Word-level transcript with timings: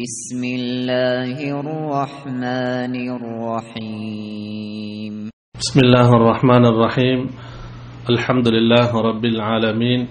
بسم 0.00 0.40
الله 0.44 1.50
الرحمن 1.52 2.94
الرحيم 3.10 5.14
بسم 5.54 5.78
الله 5.78 6.08
الرحمن 6.10 6.64
الرحيم 6.66 7.20
الحمد 8.08 8.48
لله 8.48 8.90
رب 9.02 9.24
العالمين 9.26 10.08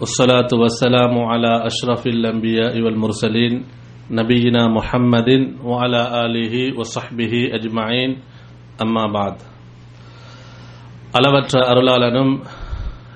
والصلاة 0.00 0.50
والسلام 0.52 1.14
على 1.22 1.52
أشرف 1.62 2.06
الأنبياء 2.06 2.74
والمرسلين 2.76 3.64
نبينا 4.12 4.68
محمد 4.68 5.30
وعلى 5.62 6.02
آله 6.18 6.54
وصحبه 6.74 7.32
أجمعين 7.52 8.10
أما 8.78 9.06
بعد 9.08 9.36
அளவற்ற 11.14 11.54
அருளாளனும் 11.70 12.30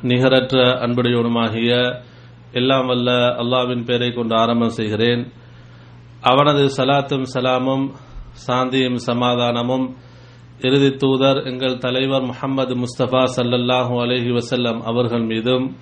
நிகரற்ற 0.05 0.57
அன்புடையவனுமாகிய 0.85 1.71
எல்லாம் 2.61 2.89
வல்ல 2.91 3.09
அல்லாவின் 3.43 3.85
பெயரை 3.89 4.11
கொண்டு 4.13 4.35
ஆரம்பம் 4.41 4.75
செய்கிறேன் 4.79 5.23
அவனது 6.23 6.71
சலாத்தும் 6.77 7.27
சலாமும் 7.35 7.95
சாந்தியும் 8.47 8.95
சமாதானமும் 8.95 9.97
இறுதி 10.59 10.97
தூதர் 10.97 11.43
எங்கள் 11.45 11.79
தலைவர் 11.79 12.23
முகமது 12.23 12.75
முஸ்தபா 12.75 13.23
சல்லல்லாஹு 13.37 13.95
அலஹி 13.95 14.31
வசல்லம் 14.31 14.81
அவர்கள் 14.85 15.23
மீதும் 15.23 15.77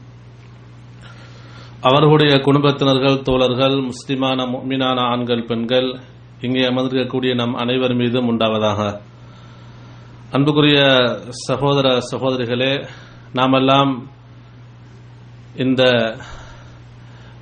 அவர்களுடைய 1.82 2.38
குடும்பத்தினர்கள் 2.38 3.22
தோழர்கள் 3.22 3.76
முஸ்லிமான 3.80 4.44
மீனான 4.44 5.00
ஆண்கள் 5.00 5.46
பெண்கள் 5.46 6.00
இங்கே 6.40 6.60
அமர்ந்திருக்கக்கூடிய 6.60 7.34
நம் 7.34 7.54
அனைவர் 7.54 7.94
மீதும் 7.94 8.28
உண்டாவதாக. 8.30 9.00
அன்புக்குரிய 10.30 10.80
சகோதர 11.30 12.00
சகோதரிகளே 12.12 12.88
நாமெல்லாம் 13.32 14.10
இந்த 15.54 15.82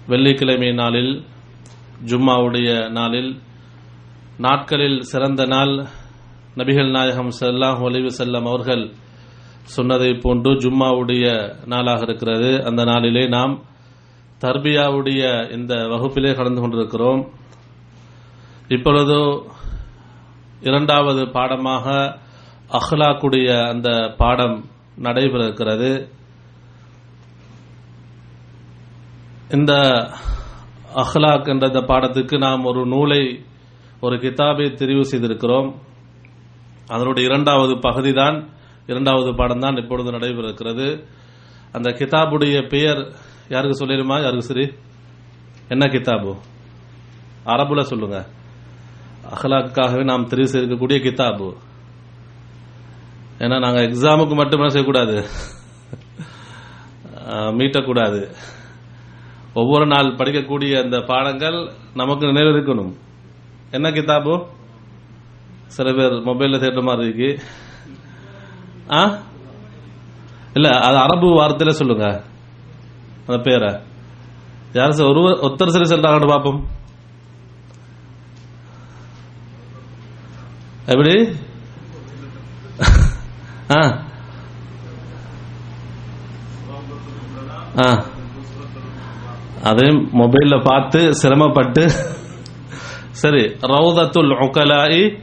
வெள்ளிக்கிழமை 0.06 0.72
நாளில் 0.72 1.31
ஜும்மாவுடைய 2.10 2.68
நாளில் 2.98 3.32
நாட்களில் 4.44 4.98
சிறந்த 5.10 5.42
நாள் 5.46 5.74
நபிகள் 6.58 6.90
நாயகம் 6.90 7.30
ஸல்லல்லாஹு 7.40 7.82
அலைஹி 7.88 8.10
செல்லம் 8.20 8.48
அவர்கள் 8.52 8.84
சொன்னதை 9.74 10.08
போன்று 10.24 10.50
ஜும்மாவுடைய 10.64 11.26
நாளாக 11.72 12.00
இருக்கிறது. 12.08 12.50
அந்த 12.68 12.84
நாளிலே 12.84 13.24
நாம் 13.36 13.54
தர்பியாவுடைய 14.44 15.22
இந்த 15.56 15.74
வகுப்பிலே 15.92 16.32
கலந்து 16.38 16.60
கொண்டிருக்கிறோம். 16.60 17.22
இப்பொழுது 18.68 19.18
இரண்டாவது 20.68 21.22
பாடமாக 21.36 21.86
அஹ்லாக்குடைய 22.78 23.48
அந்த 23.68 23.88
பாடம் 24.20 24.58
நடைபெற 25.06 25.40
இருக்கிறது. 25.44 25.92
இந்த 29.56 29.72
அஹ்லாக் 31.00 31.50
என்ற 31.52 31.66
இந்த 31.66 31.82
பாடத்துக்கு 31.90 32.36
நாம் 32.38 32.64
ஒரு 32.64 32.86
நூலை 32.86 33.22
ஒரு 34.00 34.16
கிதாபை 34.18 34.66
தெரிவு 34.80 35.04
செய்திருக்கிறோம். 35.10 35.68
அதனுடைய 36.88 37.28
இரண்டாவது 37.28 37.74
பகுதி 37.78 38.12
தான் 38.12 38.36
இரண்டாவது 38.86 39.30
பாடம் 39.34 39.64
தான் 39.64 39.76
இப்பொழுது 39.76 40.10
நடைபெற 40.10 40.44
இருக்கிறது 40.46 40.86
அந்த 41.72 41.88
கிதாபுடைய 41.90 42.56
பெயர் 42.68 43.00
யாருக்கு 43.48 43.76
சொல்லிடுமா? 43.82 44.16
யாருக்கு 44.22 44.48
சரி 44.50 44.66
என்ன 45.68 45.84
கிதாபு? 45.86 46.32
அரபுல 47.46 47.80
சொல்லுங்க. 47.80 48.18
அஹ்லாக்காகவே 49.32 50.04
நாம் 50.04 50.30
தெரிவு 50.32 50.50
செய்திருக்கக்கூடிய 50.52 50.98
கிதாபு. 51.06 51.48
ஏன்னா 53.38 53.58
நாங்கள் 53.60 53.86
எக்ஸாமுக்கு 53.88 54.34
மட்டுமே 54.34 54.68
செய்யக்கூடாது? 54.68 55.16
மீட்டக்கூடாது. 57.58 58.20
ஒவ்வொரு 59.54 59.86
நாள் 59.86 60.16
படிக்கக்கூடிய 60.16 60.82
அந்த 60.82 61.00
பாடங்கள் 61.00 61.72
நமக்கு 61.94 62.26
நினைவு 62.26 62.48
இருக்கணும் 62.48 62.96
என்ன 63.70 63.90
கிதாபு? 63.90 64.46
சில 65.66 65.92
பேர் 65.92 66.12
மொபைல்ல 66.12 66.54
தேடுற 66.54 66.82
மாதிரி 66.82 67.08
இருக்கு. 67.08 67.44
ஆ? 68.92 69.18
இல்ல 70.52 70.68
அது 70.68 70.96
அரபு 70.96 71.42
வார்த்தையில 71.42 71.70
சொல்லுங்க. 71.70 72.22
அந்த 73.26 73.42
பேரை. 73.42 73.80
யாரும் 74.72 74.92
சார் 74.92 75.06
ஒரு 75.06 75.38
ஒத்தர் 75.42 75.68
சரி 75.68 76.00
சொல்றாங்கன்னு 76.00 76.28
பார்ப்போம். 76.28 76.66
எப்படி? 80.86 81.36
ஆ. 83.70 84.02
ஆ. 87.78 88.10
அதையும் 89.62 90.10
மொபைல்ல 90.12 90.64
பார்த்து 90.64 91.14
சிரமப்பட்டு 91.14 91.88
சரி 93.10 93.42
ரவுதத்துல் 93.44 94.32
உகலாயி 94.46 95.18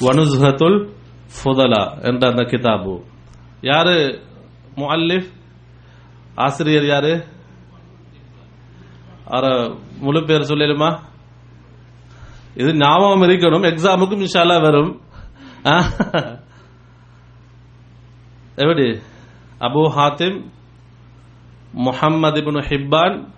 வனுசுகத்துல் 0.00 0.94
ஃபுதலா 1.36 2.02
என்ற 2.02 2.28
அந்த 2.28 2.42
கிதாபு. 2.42 3.04
யாரு? 3.60 4.22
முஅல்லிஃப்? 4.76 5.28
ஆசிரியர் 6.34 6.86
யாரு? 6.86 7.24
அற 9.24 9.74
முழு 10.00 10.24
பேர் 10.24 10.40
சொல்லிடுமா? 10.40 10.98
இது 12.54 12.74
ஞாபகம் 12.76 13.22
இருக்கணும் 13.22 13.68
எக்ஸாமுக்கும் 13.72 14.26
இன்ஷால்லா 14.26 14.60
வரும். 14.62 15.00
எப்படி? 18.56 18.88
அபு 19.58 19.82
ஹாத்திம் 19.98 20.50
முஹம்மது 21.72 22.40
இப்னு 22.40 22.62
ஹிப்பான் 22.70 23.31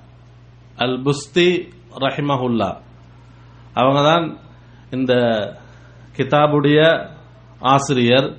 அல் 0.77 1.03
புஸ்தி 1.03 1.69
ரஹிமஹுல்லா. 1.99 2.81
அவங்க 3.75 4.03
தான் 4.03 4.39
இந்த 4.91 5.15
கிதாபுடைய 6.17 7.09
ஆசிரியர். 7.59 8.37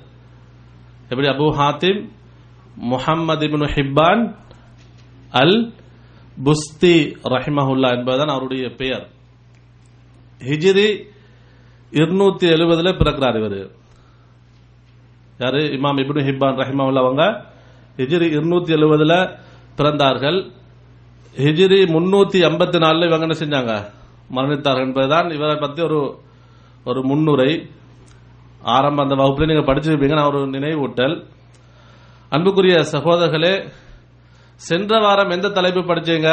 எப்படி? 1.08 1.28
அபு 1.28 1.56
ஹாத்திம் 1.56 2.08
முஹம்மது 2.76 3.46
இப்னு 3.46 3.68
ஹிப்பான் 3.74 4.36
அல் 5.30 5.72
புஸ்தி 6.44 7.16
ரஹிமஹுல்லா 7.22 7.96
என்பதுதான் 7.96 8.28
அவருடைய 8.28 8.68
பெயர். 8.68 9.08
ஹிஜிரி 10.38 11.04
இருநூத்தி 11.90 12.46
எழுபதுல 12.46 12.92
பிறக்கிறார் 12.92 13.36
இவர். 13.36 13.70
யாரு? 15.38 15.58
இமாம் 15.58 16.00
இபின் 16.00 16.24
ஹிப்பான் 16.24 16.56
ரஹிமஹுல்லா 16.56 16.98
அவங்க. 16.98 17.44
ஹிஜிரி 17.96 18.26
இருநூத்தி 18.34 18.74
எழுபதுல 18.76 19.38
பிறந்தார்கள். 19.76 20.55
ஹிஜிரி 21.36 21.78
முன்னூத்தி 21.94 22.38
ஐம்பத்தி 22.48 22.78
நாலுல 22.82 23.06
இவங்க 23.06 23.26
என்ன 23.26 23.36
செஞ்சாங்க? 23.40 23.72
மரணித்தார்கள் 24.34 24.86
என்பதுதான் 24.86 25.30
இவரை 25.30 25.56
பத்தி 25.56 25.82
ஒரு 25.82 26.00
ஒரு 26.84 27.00
முன்னுரை. 27.04 27.70
ஆரம்ப 28.62 29.02
அந்த 29.02 29.14
வகுப்புல 29.14 29.48
நீங்க 29.50 29.64
படிச்சிருப்பீங்க 29.72 30.14
நான் 30.14 30.30
ஒரு 30.30 30.40
நினைவூட்டல். 30.46 31.14
அன்புக்குரிய 32.28 32.76
சகோதரர்களே 32.92 33.54
சென்ற 34.54 34.98
வாரம் 34.98 35.30
எந்த 35.30 35.48
தலைப்பு 35.48 35.80
படிச்சீங்க? 35.80 36.28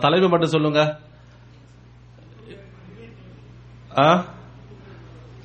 தலைப்பு 0.00 0.28
மட்டும் 0.28 0.48
சொல்லுங்க. 0.48 0.98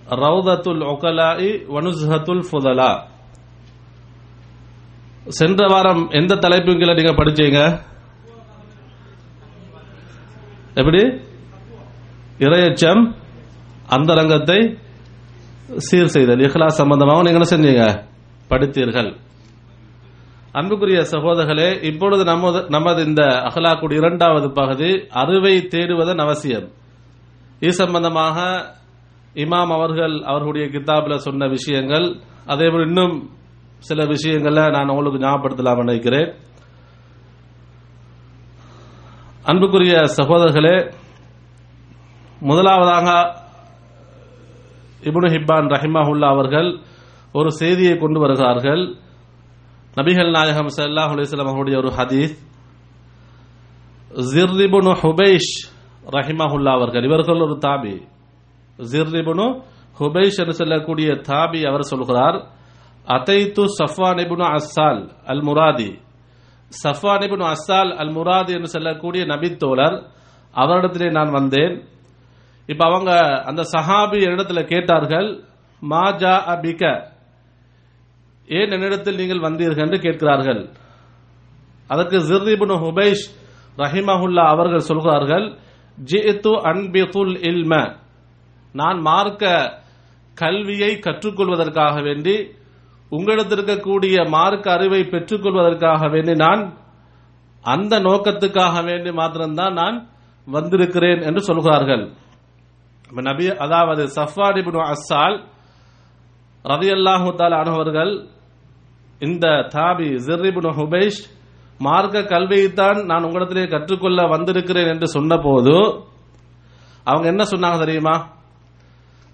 ரவுதத்துல் 0.09 0.83
ஒகலாயி 0.94 1.49
வனுசத்துல் 1.75 2.44
ஃபுதலா. 2.49 2.91
சென்ற 5.27 5.67
வாரம் 5.67 6.09
எந்த 6.09 6.35
தலைப்புகளை 6.35 6.94
நீங்க 6.95 7.11
படிச்சீங்க? 7.11 7.59
எப்படி? 10.79 11.01
இரையச்சம் 12.45 13.01
அந்த 13.95 14.13
ரங்கத்தை 14.13 14.59
சீர் 15.77 16.13
செய்தல். 16.15 16.39
இஹ்லா 16.39 16.67
சம்பந்தமாக 16.79 17.23
நீங்க 17.23 17.39
என்ன 17.39 17.49
செஞ்சீங்க? 17.53 17.85
படித்தீர்கள். 18.49 19.09
அன்புக்குரிய 20.51 20.99
சகோதரர்களே 21.11 21.69
இப்பொழுது 21.83 22.23
நமது 22.23 22.59
நமது 22.69 23.01
இந்த 23.05 23.23
அகலாக்குடி 23.47 23.95
இரண்டாவது 24.01 24.47
பகுதி 24.51 24.91
அறுவை 25.21 25.67
தேடுவதன் 25.67 26.23
அவசியம். 26.25 26.67
இது 27.59 27.73
சம்பந்தமாக 27.73 28.38
இமாம் 29.44 29.71
அவர்கள் 29.77 30.15
அவர்களுடைய 30.21 30.68
கித்தாபில் 30.68 31.23
சொன்ன 31.27 31.47
விஷயங்கள். 31.47 32.07
அதே 32.45 32.68
போல் 32.69 32.88
இன்னும் 32.88 33.15
சில 33.89 34.06
விஷயங்களை 34.06 34.63
நான் 34.75 34.91
உங்களுக்கு 34.94 35.23
ஞாபகப்படுத்தலாம் 35.25 35.83
நினைக்கிறேன். 35.83 36.30
அன்புக்குரிய 39.49 39.97
சகோதரர்களே 40.17 40.91
முதலாவதாக 42.39 43.07
இபுனு 45.03 45.27
ஹிப்பான் 45.33 45.69
ரஹிமாஹுல்லா 45.73 46.27
அவர்கள் 46.27 46.79
ஒரு 47.33 47.51
செய்தியை 47.51 47.97
கொண்டு 47.97 48.19
வருகிறார்கள். 48.19 48.81
நபிகள் 49.95 50.31
நாயகம் 50.31 50.67
சல்லாஹ் 50.67 51.13
அலிஸ்லாம் 51.13 51.51
அவருடைய 51.51 51.77
ஒரு 51.77 51.89
ஹதீஸ். 51.89 52.33
ஜிர்ரிபுனு 54.33 54.91
ஹுபைஷ் 55.03 55.53
ரஹிமாஹுல்லா 56.11 56.71
அவர்கள் 56.71 57.03
இவர்கள் 57.03 57.39
ஒரு 57.39 57.57
தாபி. 57.65 57.95
ஜிர்ரிபுனு 58.79 59.47
ஹுபைஷ் 59.99 60.39
என்று 60.39 60.53
சொல்லக்கூடிய 60.53 61.07
தாபி 61.11 61.67
அவர் 61.69 61.81
சொல்கிறார் 61.81 62.38
அத்தைத்து 63.07 63.63
சஃபான் 63.79 64.19
இபுனு 64.25 64.45
அஸ்ஸால் 64.49 65.01
அல் 65.25 65.44
முராதி 65.44 65.89
சஃபானிபின் 66.84 67.44
அசால் 67.44 67.54
அஸ்ஸால் 67.54 67.96
அல் 67.96 68.16
முராது 68.16 68.50
என்று 68.50 68.68
சொல்லக்கூடிய 68.68 69.25
நபித்தோழர் 69.25 70.08
அவரிடத்திலே 70.54 71.12
நான் 71.12 71.31
வந்தேன். 71.31 71.84
இப்ப 72.66 72.86
அவங்க 72.86 73.12
அந்த 73.42 73.62
சஹாபி 73.62 74.19
இடத்துல 74.25 74.64
கேட்டார்கள் 74.64 75.44
மாஜா 75.81 76.34
அபிக 76.54 77.12
ஏன் 78.48 78.72
என்னிடத்தில் 78.72 79.16
நீங்கள் 79.16 79.40
வந்தீர்கள்? 79.40 79.84
என்று 79.84 80.00
கேட்கிறார்கள். 80.00 80.69
அதற்கு 81.88 82.18
ஜிர்ரிபுன் 82.18 82.69
ஹுபைஷ் 82.69 83.25
ரஹிமஹுல்லா 83.78 84.48
அவர்கள் 84.48 84.80
சொல்கிறார்கள் 84.80 85.58
ஜிஇத்து 86.06 86.52
அன்பிதுல் 86.69 87.36
இல்ம. 87.42 87.98
நான் 88.74 89.00
மார்க்க 89.00 89.81
கல்வியை 90.36 90.96
கற்றுக்கொள்வதற்காக 90.96 92.04
வேண்டி 92.04 92.52
உங்களிடத்தில் 93.12 93.57
இருக்கக்கூடிய 93.59 94.15
மார்க்க 94.36 94.74
அறிவை 94.75 95.01
பெற்றுக்கொள்வதற்காக 95.13 96.09
வேண்டி 96.13 96.33
நான் 96.36 96.62
அந்த 97.63 97.94
நோக்கத்துக்காக 98.00 98.75
வேண்டி 98.86 99.12
மாத்திரம்தான் 99.19 99.74
நான் 99.74 99.98
வந்திருக்கிறேன் 100.48 101.21
என்று 101.27 101.42
சொல்கிறார்கள். 101.50 102.04
நபி 103.27 103.45
அதாவது 103.65 104.04
சஃபான் 104.18 104.57
இப்னு 104.62 104.81
அசால் 104.94 105.38
ரதியல்லாஹு 106.65 107.27
தாலா 107.39 107.59
அனுபவர்கள் 107.63 108.12
இந்த 109.21 109.48
தாபி 109.75 110.07
ஜிர்ரிபின் 110.27 110.71
ஹுபைஷ் 110.80 111.21
மார்க்க 111.80 112.21
கல்வியைத்தான் 112.33 113.00
நான் 113.09 113.25
உங்களிடத்திலே 113.27 113.65
கற்றுக்கொள்ள 113.74 114.19
வந்திருக்கிறேன் 114.33 114.92
என்று 114.94 115.07
சொன்னபோது 115.15 115.75
அவங்க 117.04 117.25
என்ன 117.33 117.44
சொன்னாங்க 117.51 117.77
தெரியுமா? 117.83 118.15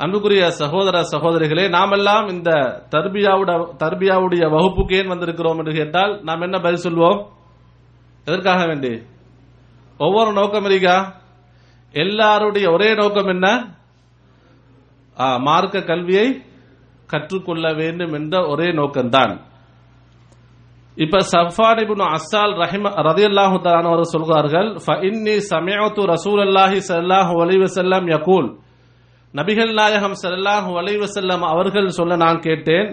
அன்புக்குரிய 0.04 0.44
சகோதர 0.62 0.96
சகோதரிகளே 1.14 1.66
நாமெல்லாம் 1.76 2.26
இந்த 2.36 2.50
தர்பியாவுட 2.94 3.52
தர்பியாவுடைய 3.84 4.44
வகுப்புக்கு 4.56 4.96
ஏன் 5.00 5.12
வந்திருக்கிறோம் 5.14 5.60
என்று 5.62 5.74
கேட்டால் 5.80 6.14
நாம் 6.28 6.46
என்ன 6.48 6.58
பதில் 6.66 6.86
சொல்வோம்? 6.86 7.20
எதற்காக 8.28 8.62
வேண்டி? 8.70 8.94
ஒவ்வொரு 10.00 10.32
நோக்கம் 10.40 10.68
இருக்கா? 10.70 10.98
எல்லாருடைய 11.94 12.66
ஒரே 12.76 12.90
நோக்கம் 13.02 13.32
என்ன? 13.36 13.48
மார்க்க 15.48 15.88
கல்வியை 15.92 16.28
கற்றுக்கொள்ள 17.10 17.66
வேண்டும் 17.82 18.14
என்ற 18.20 18.36
ஒரே 18.54 18.68
நோக்கம்தான். 18.80 19.34
இப்ப 20.98 21.20
சஃபான் 21.34 21.80
இப்னு 21.84 22.06
அஸ்ஸால் 22.18 22.56
ரஹிம 22.64 22.90
ரலியல்லாஹு 23.10 23.56
தஆலா 23.66 23.92
அவர் 23.94 24.12
சொல்கிறார்கள் 24.16 24.70
ஃபஇன்னி 24.86 25.36
சமிஅத்து 25.52 26.02
ரசூலல்லாஹி 26.14 26.78
ஸல்லல்லாஹு 26.90 27.34
அலைஹி 27.44 27.62
வஸல்லம் 27.66 28.08
யகூல் 28.16 28.50
நபிகள் 29.34 29.74
நாயகம் 29.74 30.18
செல்லாஹு 30.24 30.72
அலைஹி 30.80 31.00
வஸல்லம் 31.06 31.44
அவர்கள் 31.44 31.88
சொல்ல 31.90 32.16
நான் 32.16 32.40
கேட்டேன் 32.40 32.90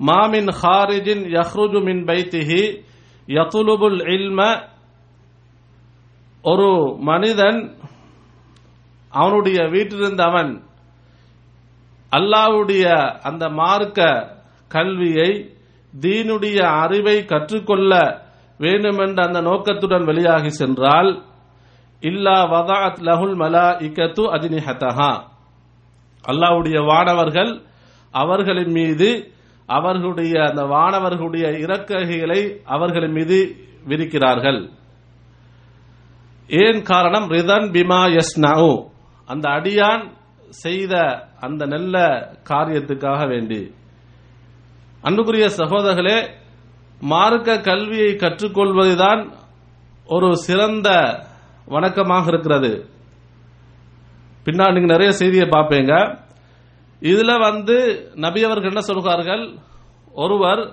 மாமின் 0.00 0.50
ஹாரிஜின் 0.60 1.24
யஹ்ருஜு 1.36 1.80
மின் 1.82 2.02
பைத்திஹி 2.06 2.62
யத்லுபுல் 3.28 4.00
இல்ம. 4.08 4.40
ஒரு 6.44 6.70
மனிதன் 7.00 7.60
அவனுடைய 9.12 9.58
வீட்டிலிருந்து 9.68 10.22
அவன் 10.22 10.52
அல்லாவுடைய 12.12 12.84
அந்த 13.22 13.44
மார்க்க 13.50 14.00
கல்வியை 14.70 15.30
தீனுடைய 15.92 16.58
அறிவை 16.82 17.24
கற்றுக்கொள்ள 17.24 17.92
வேண்டுமென்ற 18.60 19.18
அந்த 19.26 19.40
நோக்கத்துடன் 19.40 20.04
வெளியாகி 20.04 20.50
சென்றால் 20.60 21.10
இல்லா 22.02 22.38
வதாத் 22.52 23.00
லஹுல் 23.08 23.36
மலா 23.36 23.68
இக்கத்து 23.86 24.22
அஜினிஹதஹா. 24.36 25.12
அல்லாவுடைய 26.26 26.84
வானவர்கள் 26.84 27.62
அவர்களின் 28.10 28.70
மீது 28.70 29.32
அவர்களுடைய 29.66 30.44
அந்த 30.48 30.62
வானவர்களுடைய 30.62 31.46
இறக்கைகளை 31.62 32.56
அவர்களின் 32.64 33.12
மீது 33.12 33.56
விரிக்கிறார்கள். 33.88 34.70
ஏன் 36.48 36.82
காரணம்? 36.82 37.30
ரிதன் 37.30 37.70
பிமா 37.70 38.18
யஸ்னஉ 38.18 38.88
அந்த 39.26 39.48
அடியான் 39.48 40.10
செய்த 40.48 40.94
அந்த 41.40 41.66
நல்ல 41.66 41.96
காரியத்துக்காக 42.48 43.28
வேண்டி. 43.28 43.74
அன்புக்குரிய 45.02 45.46
சகோதரர்களே 45.46 46.28
மார்க்க 47.00 47.60
கல்வியை 47.60 48.10
கற்றுக்கொள்வதுதான் 48.12 49.32
ஒரு 50.06 50.36
சிறந்த 50.36 51.18
வணக்கமாக 51.68 52.26
இருக்கிறது. 52.26 52.88
பின்னாடி 54.44 54.84
நிறைய 54.84 55.12
செய்தியை 55.12 55.48
பார்ப்பீங்க. 55.48 56.18
இதுல 57.00 57.38
வந்து 57.38 58.08
நபி 58.14 58.44
அவர்கள் 58.44 58.68
என்ன 58.68 58.80
சொல்கிறார்கள் 58.80 59.54
ஒருவர் 60.12 60.72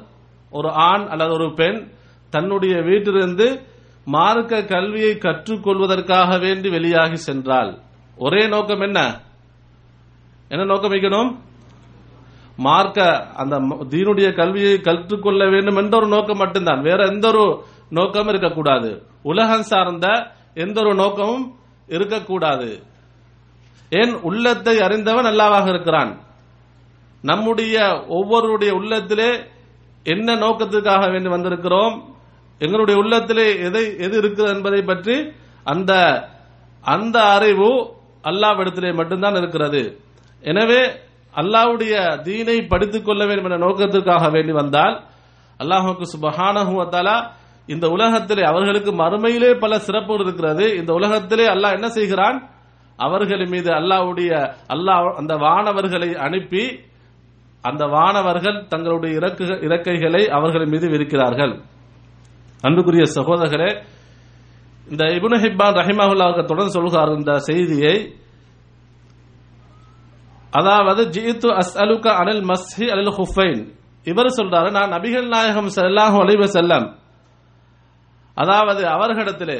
ஒரு 0.52 0.70
ஆண் 0.72 1.08
அல்லது 1.08 1.32
ஒரு 1.32 1.54
பெண் 1.54 1.88
தன்னுடைய 2.30 2.82
வீட்டிலிருந்து 2.82 3.62
மார்க்க 4.06 4.66
கல்வியை 4.66 5.16
கற்றுக்கொள்வதற்காக 5.16 6.40
வேண்டி 6.40 6.70
வெளியாகி 6.70 7.16
சென்றால் 7.16 7.80
ஒரே 8.18 8.48
நோக்கம் 8.48 8.80
என்ன? 8.80 9.22
என்ன 10.48 10.64
நோக்கம் 10.64 10.92
வைக்கணும்? 10.92 11.38
மார்க்க 12.58 13.28
அந்த 13.28 13.60
தீனுடைய 13.90 14.36
கல்வியை 14.36 14.80
கற்றுக்கொள்ள 14.80 15.50
வேண்டும் 15.50 15.76
என்ற 15.76 15.98
ஒரு 15.98 16.08
நோக்கம் 16.08 16.38
மட்டும்தான். 16.38 16.82
வேற 16.82 17.06
எந்த 17.06 17.28
ஒரு 17.28 17.64
நோக்கமும் 17.90 18.28
இருக்கக்கூடாது. 18.28 19.04
உலகம் 19.24 19.62
சார்ந்த 19.62 20.08
எந்த 20.54 20.82
ஒரு 20.82 20.96
நோக்கமும் 20.96 21.54
இருக்கக்கூடாது. 21.88 22.84
ஏன் 24.00 24.14
உள்ளத்தை 24.22 24.80
அறிந்தவன் 24.80 25.26
அல்லாவாக 25.26 25.68
இருக்கிறான். 25.70 26.12
நம்முடைய 27.22 27.76
ஒவ்வொருடைய 28.10 28.72
உள்ளத்திலே 28.72 29.32
என்ன 30.04 30.36
நோக்கத்துக்காக 30.36 31.12
வேண்டி 31.12 31.30
வந்திருக்கிறோம்? 31.30 31.96
எங்களுடைய 32.60 33.00
உள்ளத்திலே 33.00 33.60
எதை 33.60 33.84
எது 33.98 34.18
இருக்கிறது 34.18 34.56
என்பதை 34.56 34.82
பற்றி 34.82 35.32
அந்த 35.64 35.92
அந்த 36.82 37.18
அறிவு 37.24 37.70
அல்லாவிடத்திலே 38.24 38.94
மட்டும்தான் 38.94 39.36
இருக்கிறது. 39.36 40.00
எனவே 40.42 40.82
அல்லாஹ்வுடைய 41.36 41.94
தீனை 42.22 42.68
படித்துக் 42.68 43.06
கொள்ள 43.06 43.26
வேண்டும் 43.26 43.52
என்ற 43.52 43.58
நோக்கத்திற்காக 43.58 44.30
வேண்டி 44.30 44.52
வந்தால் 44.52 44.96
அல்லாஹுக்கு 45.60 46.06
சுபஹானஹு 46.16 47.30
இந்த 47.68 47.90
உலகத்திலே 47.90 48.44
அவர்களுக்கு 48.44 48.92
மறுமையிலே 48.92 49.60
பல 49.60 49.80
சிறப்புகள் 49.80 50.26
இருக்கிறது. 50.26 50.66
இந்த 50.78 50.94
உலகத்திலே 50.94 51.46
அல்லாஹ் 51.48 51.72
என்ன 51.72 51.90
செய்கிறான்? 51.90 52.38
அவர்கள் 53.06 53.44
மீது 53.54 53.70
அல்லாஹ்வுடைய 53.80 54.32
அல்லாஹ் 54.74 55.08
அந்த 55.20 55.34
வானவர்களை 55.46 56.10
அனுப்பி 56.28 56.64
அந்த 57.70 57.84
வானவர்கள் 57.96 58.60
தங்களுடைய 58.72 59.12
இறக்கு 59.20 59.44
இறக்கைகளை 59.68 60.24
அவர்கள் 60.38 60.72
மீது 60.74 60.86
விரிக்கிறார்கள். 60.94 61.54
அன்புக்குரிய 62.68 63.04
சகோதரர்களே 63.18 63.72
இந்த 64.92 65.04
இபுன் 65.18 65.42
ஹிப்பான் 65.44 65.78
ரஹிமஹுல்லா 65.82 66.28
தொடர்ந்து 66.52 66.76
சொல்கிறார் 66.78 67.12
இந்த 67.20 67.34
செய்தியை. 67.50 67.96
அதாவது 70.60 71.02
ஜித்து 71.16 71.50
அஸ்அலுக 71.62 72.06
அனில் 72.22 72.44
மஸ்ஹி 72.52 72.88
அலில் 72.94 73.14
ஹுஃபைன். 73.20 73.62
இவர் 74.12 74.36
சொல்றாரு 74.40 74.70
நான் 74.78 74.94
நபிகள் 74.96 75.28
நாயகம் 75.36 75.70
ஸல்லல்லாஹு 75.76 76.18
அலைவ 76.24 76.48
செல்லம் 76.58 76.88
அதாவது 78.38 78.82
அவர்களிடத்திலே 78.96 79.60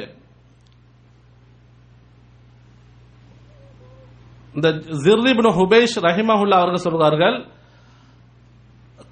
இந்த 4.56 4.68
ஜிர்ரிபின் 5.04 5.50
ஹுபேஷ் 5.58 5.96
ரஹிமஹுல்லா 6.06 6.60
அவர்கள் 6.60 6.86
சொல்கிறார்கள் 6.86 7.36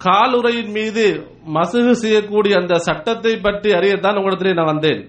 காலுறையின் 0.04 0.72
மீது 0.76 1.04
மசுகு 1.56 1.92
செய்யக்கூடிய 2.02 2.52
அந்த 2.60 2.74
சட்டத்தை 2.88 3.32
பற்றி 3.46 3.70
அறியத்தான் 3.78 4.18
உங்களிடத்திலே 4.18 4.54
நான் 4.58 4.72
வந்தேன். 4.74 5.02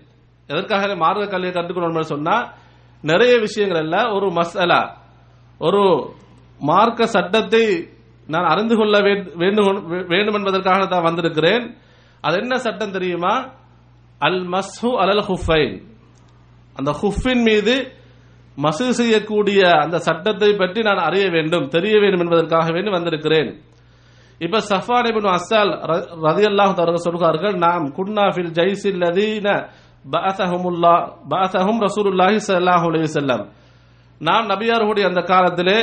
எதற்காக 0.50 0.96
மார்க்க 1.04 1.34
கல்வியை 1.34 1.54
கற்றுக்கணும் 1.56 2.14
சொன்னா 2.14 2.36
நிறைய 3.04 3.34
விஷயங்கள் 3.46 3.82
அல்ல 3.84 3.98
ஒரு 4.16 4.28
மசாலா 4.40 4.82
ஒரு 5.68 5.84
மார்க்க 6.70 7.08
சட்டத்தை 7.16 7.64
நான் 8.34 8.50
அறிந்து 8.54 8.76
கொள்ள 8.80 8.96
வேண்டும் 9.42 9.80
வேண்டும் 10.12 10.38
என்பதற்காக 10.40 10.82
தான் 10.86 11.08
வந்திருக்கிறேன். 11.08 11.64
அது 12.24 12.36
என்ன 12.44 12.56
சட்டம் 12.66 12.96
தெரியுமா? 12.98 13.34
அல் 14.28 14.42
மஸ்ஹு 14.56 14.92
அலல் 15.04 15.26
ஹுஃபைன் 15.30 15.76
அந்த 16.80 16.92
ஹுஃபின் 17.02 17.44
மீது 17.50 17.76
மசு 18.58 18.86
செய்யக்கூடிய 19.00 19.62
அந்த 19.84 19.98
சட்டத்தை 20.08 20.50
பற்றி 20.62 20.80
நான் 20.88 21.06
அறிய 21.08 21.26
வேண்டும் 21.36 21.68
தெரிய 21.76 21.96
வேண்டும் 22.04 22.24
என்பதற்காக 22.24 22.68
வேண்டி 22.76 22.92
வந்திருக்கிறேன். 22.98 23.50
இப்ப 24.46 24.60
சஃபான் 24.72 25.30
அசால் 25.38 25.72
ரதி 26.28 26.44
அல்லாஹ் 26.52 26.76
தஆலா 26.78 27.02
சொல்கிறார்கள் 27.08 27.56
நாம் 27.66 27.86
குன்னா 27.98 28.26
ஃபில் 28.34 28.54
ஜைஸில் 28.60 29.00
லதீன 29.04 29.48
பாசஹமுல்லா 30.06 30.94
பாசஹும் 31.34 31.80
ரசூலுல்லாஹி 31.88 32.38
ஸல்லல்லாஹு 32.48 32.86
அலைஹி 32.90 33.06
வஸல்லம். 33.08 33.44
நாம் 34.22 34.46
நபியார்களுடைய 34.52 35.06
அந்த 35.12 35.22
காலத்திலே 35.32 35.80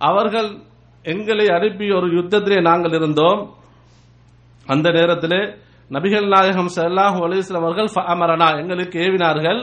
அவர்கள் 0.00 0.50
எங்களை 1.04 1.46
அனுப்பி 1.56 1.86
ஒரு 1.98 2.06
யுத்தத்திலே 2.18 2.58
நாங்கள் 2.68 2.96
இருந்தோம். 2.98 3.40
அந்த 4.66 4.86
நேரத்திலே 4.98 5.40
நபிகள் 5.90 6.28
நாயகம் 6.34 6.70
சல்லாஹு 6.76 7.18
அலைஹி 7.26 7.40
வஸல்லம் 7.42 7.66
அவர்கள் 7.66 7.90
ஃபஅமரனா 7.94 8.48
எங்களுக்கு 8.60 8.96
ஏவினார்கள். 9.06 9.60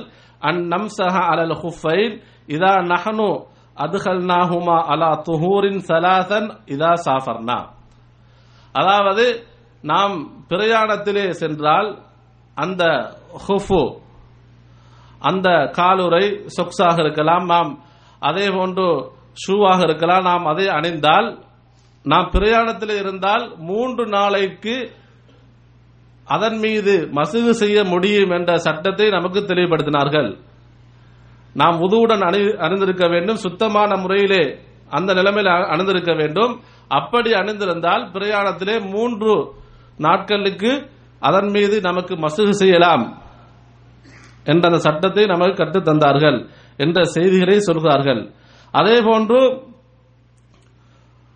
அன் 0.49 0.61
நம்சஹ 0.73 1.15
அலல் 1.31 1.55
ஹுஃபைன் 1.63 2.13
இதா 2.51 2.73
நஹனு 2.91 3.29
அதுகல்நாஹுமா 3.77 4.77
அலா 4.91 5.09
துஹூரின் 5.27 5.81
சலாசன் 5.89 6.49
இதா 6.67 6.91
சாஃபர்னா 7.05 7.59
அதாவது 8.75 9.25
நாம் 9.83 10.15
பிரயாணத்திலே 10.49 11.25
சென்றால் 11.39 11.89
அந்த 12.57 12.83
ஹுஃபு 13.45 13.83
அந்த 15.21 15.47
காலுறை 15.77 16.25
சொக்ஸாக 16.55 16.97
இருக்கலாம் 16.99 17.45
நாம் 17.45 17.71
அதே 18.21 18.45
போன்று 18.49 18.85
ஷூவாக 19.43 19.79
இருக்கலாம் 19.83 20.23
நாம் 20.23 20.45
அதை 20.45 20.65
அணிந்தால் 20.77 21.27
நாம் 22.05 22.31
பிரயாணத்தில் 22.31 22.95
இருந்தால் 22.99 23.43
மூன்று 23.65 24.03
நாளைக்கு 24.09 24.75
அதன் 26.27 26.57
மீது 26.59 26.93
மசுகு 27.15 27.53
செய்ய 27.53 27.77
முடியும் 27.83 28.31
என்ற 28.31 28.51
சட்டத்தை 28.59 29.07
நமக்கு 29.09 29.39
தெளிவுபடுத்தினார்கள் 29.43 30.29
நாம் 31.53 31.79
உதுவுடன் 31.81 32.25
அணி 32.25 32.51
அணிந்திருக்க 32.51 33.07
வேண்டும். 33.07 33.35
சுத்தமான 33.35 33.97
முறையிலே 33.97 34.59
அந்த 34.89 35.13
நிலைமையில் 35.13 35.51
அணிந்திருக்க 35.51 36.13
வேண்டும். 36.13 36.59
அப்படி 36.87 37.31
அணிந்திருந்தால் 37.31 38.11
பிரயாணத்திலே 38.11 38.89
மூன்று 38.89 39.51
நாட்களுக்கு 39.97 40.89
அதன் 41.19 41.49
மீது 41.49 41.81
நமக்கு 41.81 42.15
மசுகு 42.15 42.49
செய்யலாம் 42.49 43.21
என்ற 44.43 44.67
அந்த 44.67 44.79
சட்டத்தை 44.79 45.25
நமக்கு 45.25 45.53
கற்றுத் 45.53 45.87
தந்தார்கள் 45.87 46.49
என்ற 46.77 47.03
செய்திகளை 47.03 47.59
சொல்கிறார்கள். 47.59 48.31
அதே 48.71 49.01
போன்று 49.01 49.69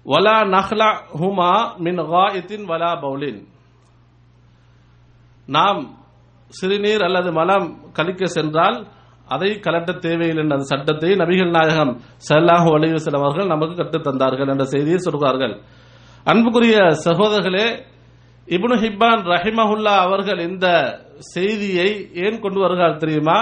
வலா 0.06 0.42
நஹ்லா 0.42 0.96
ஹுமா 1.20 1.78
மின் 1.78 1.98
காயத்தின் 1.98 2.66
வலா 2.66 3.02
பவுலின். 3.02 3.48
நாம் 5.46 5.98
சிறுநீர் 6.48 7.04
அல்லது 7.04 7.32
மலம் 7.32 7.92
கழிக்க 7.94 8.26
சென்றால் 8.26 8.88
அதை 9.28 9.50
கலட்ட 9.66 9.92
தேவையில்லை 10.00 10.42
என்ற 10.44 10.56
அந்த 10.56 10.68
சட்டத்தை 10.72 11.12
நபிகள் 11.22 11.56
நாயகம் 11.58 11.94
ஸல்லல்லாஹு 12.28 12.70
அலைஹி 12.78 12.94
வஸல்லம் 12.98 13.24
அவர்கள் 13.24 13.52
நமக்கு 13.54 13.76
கற்றுத் 13.76 14.08
தந்தார்கள் 14.08 14.52
என்ற 14.54 14.66
செய்தியை 14.66 14.98
சொல்கிறார்கள். 14.98 15.54
அன்புக்குரிய 16.26 16.78
சகோதரர்களே 17.06 17.68
இப்னு 18.48 18.76
ஹிப்பான் 18.84 19.24
ரஹிமஹுல்லா 19.34 19.94
அவர்கள் 20.06 20.42
இந்த 20.50 20.68
செய்தியை 21.34 21.90
ஏன் 22.26 22.40
கொண்டு 22.40 22.60
வருகிறார் 22.60 23.02
தெரியுமா? 23.04 23.38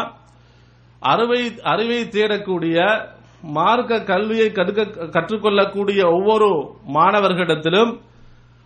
அறுவை 1.01 1.41
அறிவை 1.63 1.99
தேடக்கூடிய 2.09 2.77
மார்க்க 3.55 3.93
கல்வியை 4.03 4.47
கற்க 4.51 4.79
கற்றுக்கொள்ளக்கூடிய 5.15 6.01
ஒவ்வொரு 6.17 6.49
மாணவர்களிடத்திலும் 6.97 7.91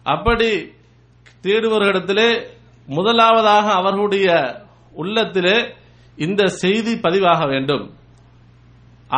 அப்படி 0.06 0.50
தேடுபவர்களிடத்திலே 1.46 2.30
முதலாவதாக 2.88 3.66
அவர்களுடைய 3.80 4.28
உள்ளத்திலே 4.94 5.58
இந்த 6.26 6.42
செய்தி 6.62 6.94
பதிவாக 7.06 7.42
வேண்டும். 7.54 7.86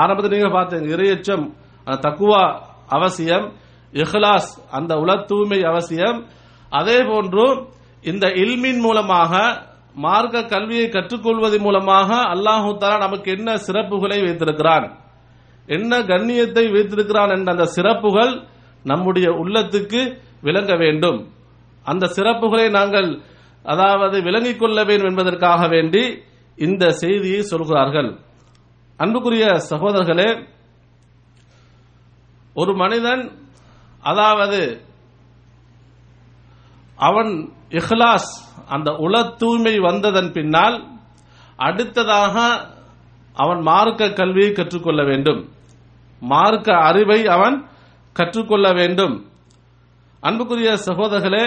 ஆரம்பத்தில் 0.01 0.36
நீங்க 0.36 0.51
பார்த்தீங்க 0.56 0.94
இறையச்சம் 0.96 1.46
தக்குவா 2.06 2.44
அவசியம் 2.98 3.48
இஹ்லாஸ் 3.94 4.51
அந்த 4.77 4.91
உல 5.03 5.12
தூய்மை 5.29 5.60
அவசியம். 5.72 6.20
அதே 6.79 6.98
போன்று 7.10 7.46
இந்த 8.12 8.25
இல்மின் 8.44 8.82
மூலமாக 8.86 9.34
மார்க்க 10.06 10.44
கல்வியை 10.53 10.88
கற்றுக்கொள்வதன் 10.96 11.65
மூலமாக 11.68 12.10
அல்லாஹு 12.34 12.70
தாலா 12.82 12.98
நமக்கு 13.06 13.29
என்ன 13.38 13.50
சிறப்புகளை 13.68 14.20
வைத்திருக்கிறான்? 14.25 14.88
என்ன 15.68 15.91
கண்ணியத்தை 16.12 16.65
வைத்திருக்கிறான் 16.75 17.34
என்ற 17.36 17.50
அந்த 17.56 17.65
சிறப்புகள் 17.75 18.34
நம்முடைய 18.86 19.27
உள்ளத்துக்கு 19.41 20.01
விளங்க 20.48 20.74
வேண்டும். 20.84 21.20
அந்த 21.86 22.06
சிறப்புகளை 22.18 22.68
நாங்கள் 22.77 23.10
அதாவது 23.65 24.18
விளங்கிக் 24.27 24.62
கொள்ள 24.62 24.77
வேண்டும் 24.89 25.10
என்பதற்காக 25.12 25.62
வேண்டி 25.75 26.03
இந்த 26.66 26.92
செய்தியை 26.92 27.42
சொல்கிறார்கள். 27.42 28.10
அன்புக்குரிய 29.00 29.46
சகோதரர்களே 29.70 30.30
ஒரு 32.54 32.74
மனிதன் 32.75 33.24
அதாவது 34.01 34.62
அவன் 36.96 37.32
இஹ்லாஸ் 37.70 38.32
அந்த 38.68 38.89
உல 38.92 39.16
தூய்மை 39.36 39.75
வந்ததன் 39.80 40.32
பின்னால் 40.32 40.78
அடுத்ததாக 41.58 42.36
அவன் 43.34 43.62
மார்க்க 43.62 44.13
கல்வியை 44.13 44.51
கற்றுக்கொள்ள 44.51 45.01
வேண்டும். 45.04 45.42
மார்க்க 46.20 46.78
அறிவை 46.89 47.20
அவன் 47.28 47.58
கற்றுக்கொள்ள 48.13 48.68
வேண்டும். 48.74 49.16
அன்புக்குரிய 50.22 50.72
சகோதரர்களே 50.86 51.46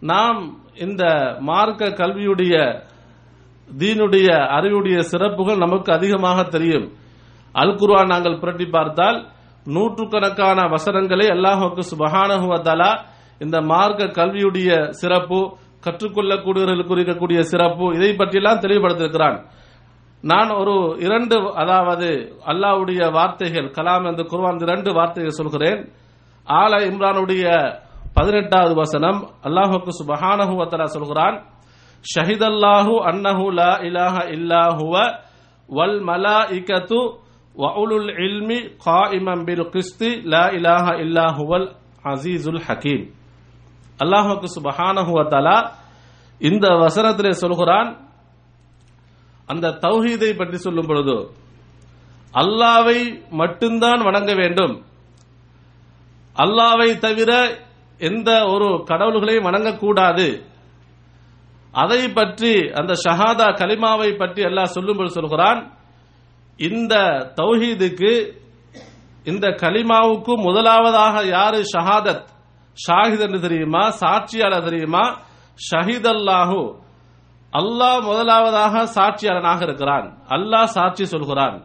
நாம் 0.00 0.40
இந்த 0.74 1.02
மார்க்க 1.40 1.96
கல்வியுடைய 2.00 2.54
தீனுடைய 3.68 4.28
அறிவுடைய 4.56 4.98
சிறப்புகள் 5.10 5.62
நமக்கு 5.64 5.90
அதிகமாக 5.98 6.38
தெரியும். 6.54 6.86
அல் 7.54 7.74
குர்ஆன் 7.80 8.12
நாங்கள் 8.14 8.40
புரட்டி 8.42 8.66
பார்த்தால் 8.76 9.18
நூற்றுக்கணக்கான 9.74 10.58
வசனங்களை 10.74 11.26
அல்லாஹுக்கு 11.34 11.82
சுபஹானஹு 11.92 12.48
இந்த 13.44 13.56
மார்க்க 13.72 14.16
கல்வியுடைய 14.18 14.70
சிறப்பு 15.00 15.38
கற்றுக்கொள்ளக்கூடியவர்களுக்கு 15.86 16.94
இருக்கக்கூடிய 16.96 17.40
சிறப்பு 17.52 17.86
இதை 17.96 18.10
பற்றியெல்லாம் 18.20 18.62
தெளிவுபடுத்திருக்கிறான் 18.64 19.38
நான் 20.30 20.50
ஒரு 20.60 20.74
இரண்டு 21.06 21.36
அதாவது 21.62 22.08
அல்லாஹ்வுடைய 22.50 23.00
வார்த்தைகள் 23.16 23.72
கலாம் 23.78 24.06
என்று 24.10 24.24
குர்ஆன் 24.32 24.62
இரண்டு 24.66 24.90
வார்த்தைகள் 24.98 25.38
சொல்கிறேன். 25.40 25.80
ஆல 26.46 26.72
இம்ரானுடைய 26.90 27.44
பதினெட்டாவது 28.16 28.74
வசனம் 28.82 29.20
அல்லாஹுக்கு 29.46 29.92
சுபஹானஹு 30.00 30.54
சொல்கிறான். 30.96 31.36
ஷஹிதல்லாஹு 32.12 32.94
அன்னஹு 33.10 33.44
லா 33.60 33.72
இலாஹ 33.88 34.16
இல்லாஹுவ 34.36 34.94
வல் 35.68 35.98
மலா 36.08 36.38
இகத்து 36.58 37.00
உலுல் 37.82 38.10
இல்மி 38.26 38.58
காயிமம் 38.86 39.44
பில் 39.48 39.66
கிஸ்தி 39.74 40.10
லா 40.34 40.44
இலாஹ 40.58 40.86
இல்லாஹுவல் 41.04 41.66
அசீசுல் 42.12 42.62
ஹக்கீம் 42.66 43.04
அல்லாஹுக்கு 44.02 44.46
சுபஹானஹுவ 44.56 45.18
வ 45.46 45.48
இந்த 46.40 46.66
வசனத்திலே 46.84 47.32
சொல்கிறான் 47.42 47.90
அந்த 49.48 49.66
தௌஹீதை 49.84 50.30
பற்றி 50.40 50.58
சொல்லும் 50.66 50.88
பொழுது 50.90 51.16
அல்லாவை 52.34 52.98
மட்டும்தான் 53.40 54.00
வணங்க 54.06 54.30
வேண்டும். 54.40 54.74
அல்லாவை 56.36 56.88
தவிர 57.04 57.30
எந்த 58.00 58.30
ஒரு 58.52 58.68
கடவுள்களையும் 58.90 59.46
வணங்கக்கூடாது. 59.48 60.26
அதை 61.74 62.12
பற்றி 62.12 62.70
அந்த 62.74 62.92
ஷஹாதா 62.92 63.46
கலிமாவை 63.54 64.18
பற்றி 64.18 64.42
அல்லாஹ் 64.42 64.64
சொல்லும்போது 64.64 65.10
சொல்கிறான் 65.10 65.72
இந்த 66.56 66.94
தௌஹீதுக்கு 67.36 68.30
இந்த 69.24 69.48
கலிமாவுக்கு 69.48 70.36
முதலாவதாக 70.36 71.24
யாரு 71.24 71.64
ஷஹாதத்? 71.76 72.24
ஷாஹித் 72.88 73.20
என்று 73.20 73.40
தெரியுமா? 73.40 73.90
சாட்சியாளர் 73.90 74.64
தெரியுமா? 74.64 75.18
ஷஹீத் 75.70 76.08
அல்லாஹு 76.08 76.74
அல்லாஹ் 77.52 78.02
முதலாவதாக 78.02 78.84
சாட்சியாளனாக 78.84 79.62
இருக்கிறான். 79.62 80.18
அல்லாஹ் 80.28 80.64
சாட்சி 80.64 81.06
சொல்கிறான். 81.06 81.64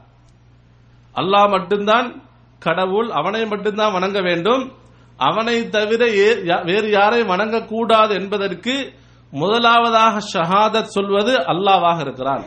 அல்லாஹ் 1.15 1.49
மட்டும்தான் 1.49 2.23
கடவுள் 2.59 3.09
அவனை 3.09 3.45
மட்டும்தான் 3.45 3.91
வணங்க 3.91 4.21
வேண்டும். 4.21 4.71
அவனை 5.17 5.69
தவிர 5.69 6.05
யா- 6.05 6.65
வேறு 6.65 6.89
யாரை 6.89 7.21
வணங்கக்கூடாது 7.21 8.09
என்பதற்கு 8.09 8.93
முதலாவதாக 9.31 10.17
ஷஹாதத் 10.33 10.91
சொல்வது 10.95 11.33
அல்லாவாக 11.37 11.99
இருக்கிறான். 12.01 12.43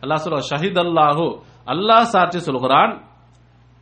அல்லாஹ் 0.00 0.24
சொல்ற 0.24 0.40
ஷஹித் 0.50 0.78
அல்லாஹு 0.78 1.40
அல்லாஹ் 1.66 2.02
சாட்சி 2.02 2.38
சொல்கிறான் 2.38 3.02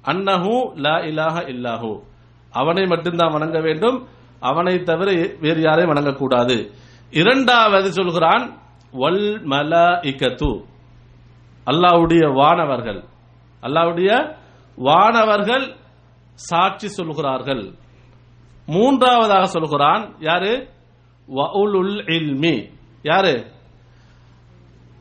அன்னஹு 0.05 0.75
லா 0.75 0.97
இலாஹ 0.99 1.37
இல்லாஹு. 1.49 2.03
அவனை 2.51 2.87
மட்டும்தான் 2.87 3.33
வணங்க 3.33 3.61
வேண்டும். 3.61 4.07
அவனை 4.41 4.83
தவிர 4.83 5.37
வேறு 5.41 5.61
யாரையும் 5.61 5.95
வணங்கக்கூடாது. 5.95 6.71
இரண்டாவது 7.11 7.93
சொல்கிறான் 7.93 8.61
வல் 8.93 9.43
மலாஇகத்து 9.45 10.65
அல்லாஹ்வுடைய 11.67 12.35
வானவர்கள் 12.35 13.05
அல்லாஹ்வுடைய 13.63 14.37
வானவர்கள் 14.77 15.77
சாட்சி 16.35 16.89
சொல்கிறார்கள். 16.89 17.75
மூன்றாவதாக 18.67 19.45
சொல்கிறான் 19.45 20.17
யாரு? 20.21 20.79
வஉலுல் 21.35 22.11
இல்மி. 22.11 22.69
யாரு? 23.03 23.47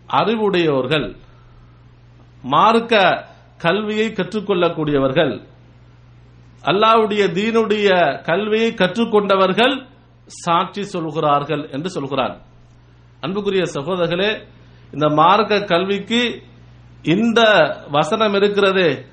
அறிவுடையவர்கள் 0.07 1.15
மார்க்க 2.41 3.25
கல்வியை 3.57 4.07
கற்றுக்கொள்ளக்கூடியவர்கள். 4.07 5.48
அல்லாஹ்வுடைய 6.63 7.31
தீனுடைய 7.31 8.21
கல்வியை 8.24 8.71
கற்றுக்கொண்டவர்கள் 8.71 9.88
சாட்சி 10.25 10.83
சொல்கிறார்கள் 10.83 11.69
என்று 11.69 11.89
சொல்கிறான். 11.89 12.41
அன்புக்குரிய 13.19 13.63
சகோதரர்களே 13.74 14.48
இந்த 14.93 15.09
மார்க்க 15.09 15.63
கல்விக்கு 15.63 16.43
இந்த 17.03 17.41
வசனம் 17.91 18.33
இருக்கிறது. 18.33 19.05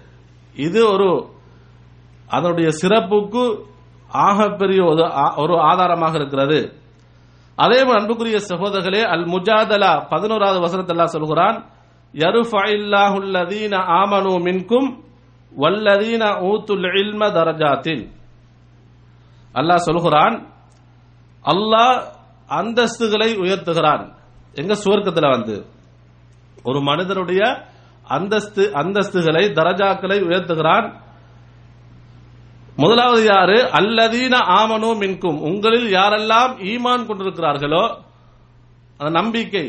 இது 0.54 0.92
ஒரு 0.92 1.26
அதனுடைய 2.28 2.70
சிறப்புக்கு 2.70 3.64
ஆகப்பெரிய 4.12 4.85
ஒரு 4.90 5.04
ஆ- 5.04 5.37
ஒரு 5.37 5.61
ஆதாரமாக 5.61 6.16
இருக்கிறது. 6.16 6.85
அதே 7.58 7.78
போல் 7.86 7.98
அன்புக்குரிய 8.00 8.38
சகோதரர்களே 8.50 9.02
அல் 9.14 9.26
முஜாதலா 9.34 9.92
பதினோராவது 10.12 10.58
வசனத்தல்லா 10.64 11.06
சொல்கிறான் 11.14 11.58
யருஃபஇல்லாஹுல்லதீன 12.14 13.75
ஆமனு 14.00 14.32
மின்கும் 14.46 14.88
வல்லதீன 15.52 16.22
ஊத்துல் 16.50 16.86
இல்ம 17.02 17.22
தரஜாத்தின். 17.38 18.04
அல்லாஹ் 19.54 19.86
சொல்கிறான் 19.88 20.36
அல்லாஹ் 21.44 21.96
அந்தஸ்துகளை 22.58 23.30
உயர்த்துகிறான். 23.44 24.04
எங்க 24.60 24.72
சுவர்க்கத்தில் 24.84 25.34
வந்து 25.36 25.56
ஒரு 26.68 26.80
மனிதனுடைய 26.80 27.42
அந்தஸ்து 28.16 28.62
அந்தஸ்துகளை 28.80 29.44
தரஜாக்களை 29.58 30.18
உயர்த்துகிறான் 30.28 30.86
முதலாவது 32.76 33.25
யாரு? 33.25 33.59
அல்லதீன 33.78 34.35
ஆமனோ 34.61 34.90
மின்கும். 35.02 35.38
உங்களில் 35.40 35.92
யாரெல்லாம் 35.92 36.52
ஈமான் 36.73 37.06
கொண்டிருக்கிறார்களோ 37.09 37.85
அந்த 38.99 39.11
நம்பிக்கை. 39.21 39.66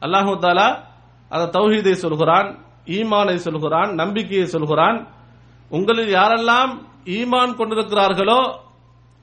அல்லாஹு 0.00 0.32
தாலா 0.44 0.68
அந்த 1.28 1.60
தௌஹீதை 1.60 1.92
சொல்கிறான் 1.92 2.48
ஈமானை 2.86 3.34
சொல்கிறான் 3.34 3.94
நம்பிக்கையை 3.94 4.46
சொல்கிறான். 4.46 5.08
உங்களில் 5.70 6.14
யாரெல்லாம் 6.14 6.72
ஈமான் 7.04 7.56
கொண்டிருக்கிறார்களோ 7.58 8.40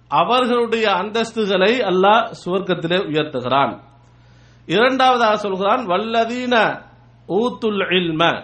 அவர்களுடைய 0.08 0.88
அந்தஸ்துகளை 0.92 1.74
அல்லாஹ் 1.90 2.34
சுவர்க்கத்திலே 2.46 3.00
உயர்த்துகிறான். 3.10 3.74
இரண்டாவதாக 4.66 5.36
சொல்கிறான் 5.38 5.88
வல்லதீன 5.88 6.56
ஊத்துல் 7.28 7.84
இல்ம. 8.00 8.44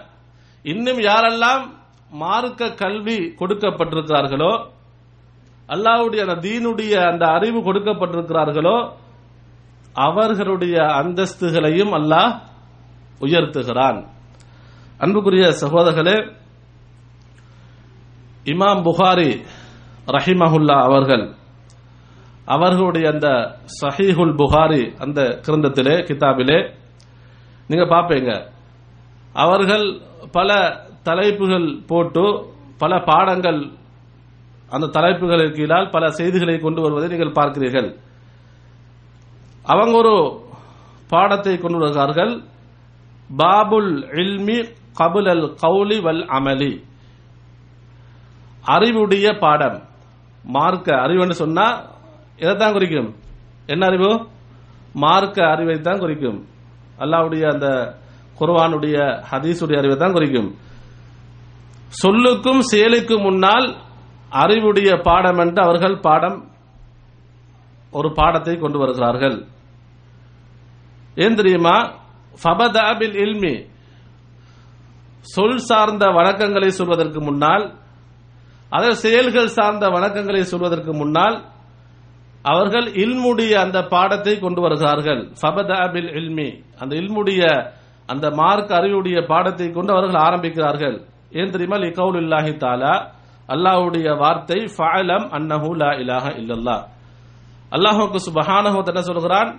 இன்னும் 0.62 0.98
யாரெல்லாம் 0.98 1.64
மார்க்க 2.14 2.62
கல்வி 2.82 3.18
கொடுக்கப்பட்டிருக்கிறார்களோ 3.40 4.52
அல்லாவுடைய 5.68 6.20
அந்த 6.24 6.36
தீனுடைய 6.46 6.94
அந்த 7.10 7.24
அறிவு 7.36 7.58
கொடுக்கப்பட்டிருக்கிறார்களோ 7.60 8.76
அவர்களுடைய 10.06 10.76
அந்தஸ்துகளையும் 11.00 11.92
அல்லாஹ் 11.98 12.32
உயர்த்துகிறான். 13.20 13.98
அன்புக்குரிய 15.00 15.44
சகோதரர்களே 15.62 16.16
இமாம் 18.46 18.82
புகாரி 18.88 19.30
ரஹிமஹுல்லா 20.16 20.76
அவர்கள் 20.88 21.24
அவர்களுடைய 22.46 23.06
அந்த 23.12 23.28
சஹீஹுல் 23.80 24.36
புகாரி 24.40 24.82
அந்த 24.98 25.20
கிரந்தத்திலே 25.46 25.94
கிதாபிலே 26.08 26.58
நீங்க 27.68 27.84
பாப்பீங்க 27.94 28.30
அவர்கள் 29.34 29.86
பல 30.32 30.50
தலைப்புகள் 31.04 31.68
போட்டு 31.86 32.24
பல 32.78 32.92
பாடங்கள் 32.98 33.60
அந்த 34.74 34.86
தலைப்புகளுக்கு 34.86 35.56
கீழால் 35.56 35.90
பல 35.90 36.10
செய்திகளை 36.10 36.58
கொண்டு 36.58 36.80
வருவதை 36.82 37.08
நீங்கள் 37.08 37.36
பார்க்கிறீர்கள். 37.38 37.88
அவங்க 39.62 39.96
ஒரு 39.96 40.14
பாடத்தை 41.08 41.58
கொண்டு 41.58 41.78
வருகிறார்கள். 41.78 42.32
பாபுல் 43.36 43.90
இல்மி 44.22 44.56
கபுல் 44.98 45.28
அல் 45.34 45.46
கவுலி 45.62 45.98
வல் 46.06 46.24
அமலி. 46.38 46.72
அறிவுடைய 48.74 49.38
பாடம். 49.38 49.78
மார்க்க 50.44 50.96
அறிவுன்னு 51.06 51.36
சொன்னா 51.42 51.66
எதைத்தான் 52.36 52.72
குறிக்கும். 52.72 53.14
என்ன 53.66 53.86
அறிவு? 53.86 54.10
மார்க்க 54.92 55.46
அறிவை 55.50 55.80
தான் 55.80 55.98
குறிக்கும். 55.98 56.38
அல்லாவுடைய 56.98 57.44
அந்த 57.52 57.68
குர்வானுடைய 58.40 58.96
ஹதீஸுடைய 59.30 59.78
அறிவை 59.78 59.96
தான் 59.96 60.12
குறிக்கும். 60.12 60.50
சொல்லுக்கும் 62.02 62.60
செயலுக்கும் 62.60 63.22
முன்னால் 63.22 63.76
அறிவுடைய 64.30 65.00
பாடம் 65.02 65.38
என்று 65.38 65.62
அவர்கள் 65.62 66.00
பாடம் 66.00 66.50
ஒரு 67.92 68.12
பாடத்தை 68.12 68.58
கொண்டு 68.58 68.78
வருகிறார்கள். 68.78 69.46
ஏன் 71.14 71.34
தெரியுமா? 71.34 71.76
ஃபபதாபில் 72.42 73.14
இல்மி. 73.14 73.54
சொல் 75.20 75.56
சார்ந்த 75.56 76.06
வணக்கங்களை 76.06 76.66
சொல்வதற்கு 76.66 77.20
முன்னால் 77.20 77.72
அதாவது 78.70 78.96
செயல்கள் 78.96 79.48
சார்ந்த 79.48 79.88
வணக்கங்களை 79.88 80.40
சொல்வதற்கு 80.40 80.94
முன்னால் 80.94 81.44
அவர்கள் 82.42 82.84
இல்முடைய 82.84 83.52
அந்த 83.52 83.82
பாடத்தை 83.82 84.38
கொண்டு 84.38 84.60
வருகிறார்கள். 84.60 85.32
ஃபபதாபில் 85.42 86.10
இல்மி. 86.16 86.64
அந்த 86.80 86.96
இல்முடைய 86.96 87.42
அந்த 88.06 88.30
மார்க் 88.30 88.72
அறிவுடைய 88.72 89.26
பாடத்தை 89.26 89.70
கொண்டு 89.70 89.92
அவர்கள் 89.92 90.22
ஆரம்பிக்கிறார்கள். 90.22 90.96
ஏன் 91.38 91.52
தெரியுமா? 91.54 91.76
லிகவுல் 91.84 92.18
இல்லாஹி 92.24 92.52
தாலா 92.64 92.94
அல்லாஹ்வுடைய 93.54 94.08
வார்த்தை 94.22 94.58
ஃபஅலம் 94.74 95.26
அன்னஹு 95.36 95.68
லா 95.82 95.90
இலாஹ 96.02 96.24
இல்லல்லா 96.40 96.76
அல்லாஹுக்கு 97.76 98.18
சுபஹானஹு 98.28 98.78
என்ன 98.92 99.02
சொல்கிறான் 99.10 99.50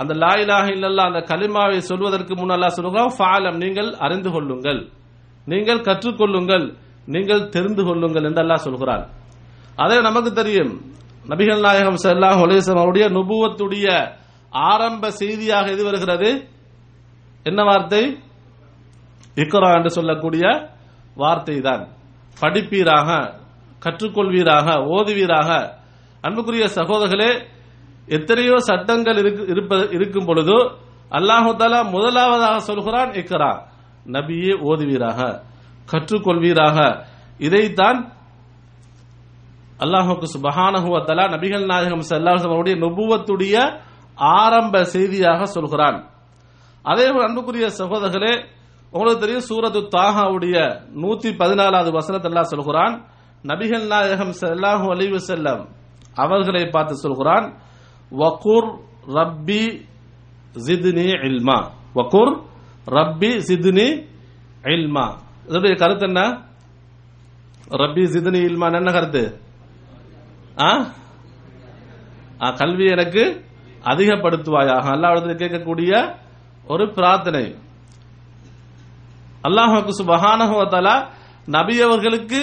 அந்த 0.00 0.12
லா 0.22 0.32
இலாஹ 0.42 0.66
இல்லல்லா 0.76 1.02
அந்த 1.10 1.20
கலிமாவை 1.30 1.78
சொல்வதற்கு 1.90 2.32
முன் 2.40 2.54
அல்லாஹ் 2.56 2.76
சொல்கிறான் 2.78 3.12
ஃபஅலம் 3.18 3.58
நீங்கள் 3.64 3.90
அறிந்து 4.04 4.30
கொள்ளுங்கள். 4.34 4.80
நீங்கள் 5.46 5.84
கற்றுக்கொள்ளுங்கள். 5.88 6.66
நீங்கள் 7.14 7.42
தெரிந்து 7.54 7.82
கொள்ளுங்கள் 7.88 8.26
என்று 8.28 8.40
அல்லாஹ் 8.44 8.64
சொல்கிறான். 8.66 9.04
அதே 9.82 9.96
நமக்கு 10.08 10.30
தெரியும் 10.40 10.72
நபிகள் 11.30 11.64
நாயகம் 11.66 12.02
செல்லாஹ் 12.04 12.40
ஒலேசம் 12.44 12.80
அவருடைய 12.82 13.06
நுபுவத்துடைய 13.16 13.86
ஆரம்ப 14.52 15.04
செய்தியாக 15.20 15.66
எது 15.74 15.82
வருகிறது. 15.88 16.30
என்ன 17.46 17.60
வார்த்தை? 17.68 18.02
இக்ரா 19.42 19.70
என்று 19.78 19.90
சொல்லக்கூடிய 19.98 20.44
வார்த்தை 21.14 21.60
தான் 21.60 21.88
படிப்பீராக 22.40 23.40
கற்றுக்கொள்வீராக 23.84 24.74
ஓதுவீராக. 24.74 25.68
அன்புக்குரிய 26.20 26.64
சகோதரர்களே 26.64 27.46
எத்தனையோ 28.06 28.58
சட்டங்கள் 28.58 29.46
இருப்ப- 29.46 29.88
இருக்கும் 29.90 30.24
பொழுது 30.24 30.52
அல்லாஹால 31.10 31.90
முதலாவதாக 31.90 32.60
சொல்கிறான் 32.60 33.10
இக்கரா 33.10 33.62
நபியே 34.06 34.58
ஓதுவீராக. 34.60 35.40
கற்றுக்கொள்வீராக. 35.92 37.04
இதைத்தான் 37.38 38.12
அல்லாஹுக்கு 39.78 40.24
சுபஹானஹு 40.38 40.88
நபிகள் 41.28 41.64
நாயகம் 41.64 42.00
ஸல்லல்லாஹு 42.00 42.74
நுபுவத்துடைய 42.74 43.80
ஆரம்ப 44.14 44.84
செய்தியாக 44.84 45.46
சொல்கிறான். 45.46 46.10
அதே 46.82 47.06
அன்புக்குரிய 47.06 47.68
சகோதரர்களே 47.78 48.44
உங்களுக்கு 48.92 49.20
தெரியும் 49.20 49.42
சூரத்து 49.42 49.98
தாகாவுடைய 49.98 50.80
நூத்தி 51.02 51.32
பதினாலாவது 51.36 51.92
வசனத்தை 51.92 52.42
சொல்கிறான். 52.42 53.04
நபிகள் 53.42 53.86
நாயகம் 53.86 54.30
செல்லாஹு 54.30 54.90
அலைஹி 54.94 55.18
செல்லம் 55.28 55.68
அவர்களை 56.14 56.66
பார்த்து 56.66 56.96
சொல்கிறான் 56.96 57.56
வகுர் 58.18 58.80
ரப்பி 59.06 59.80
ஜித்னி 60.66 61.06
இல்மா. 61.08 61.70
வகுர் 61.94 62.42
ரப்பி 62.86 63.40
ஜித்னி 63.48 64.08
இல்மா. 64.62 65.16
இதோடைய 65.48 65.76
கருத்து 65.78 66.06
என்ன? 66.06 66.20
ரப்பி 67.68 68.04
ஜித்னி 68.04 68.40
இல்மா 68.40 68.76
என்ன 68.76 68.92
கருத்து? 68.92 69.40
ஆ? 70.60 70.86
ஆ, 72.42 72.50
கல்வி 72.50 72.84
எனக்கு 72.84 73.44
அதிகப்படுத்துவாயாக. 73.84 74.84
அல்லாவிடத்தில் 74.90 75.42
கேட்கக்கூடிய 75.42 76.14
ஒரு 76.66 76.92
பிரார்த்தனை. 76.92 77.54
அல்லாஹுக்கு 79.46 79.92
சுபஹானஹுவதலா 80.00 80.96
நபி 81.56 81.74
அவர்களுக்கு 81.80 82.40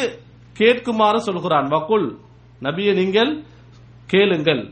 கேட்குமாறு 0.59 1.19
சொல்கிறான். 1.27 1.67
வகுல் 1.73 2.07
நபியை 2.61 2.93
நீங்கள் 2.99 3.31
கேளுங்கள். 4.07 4.63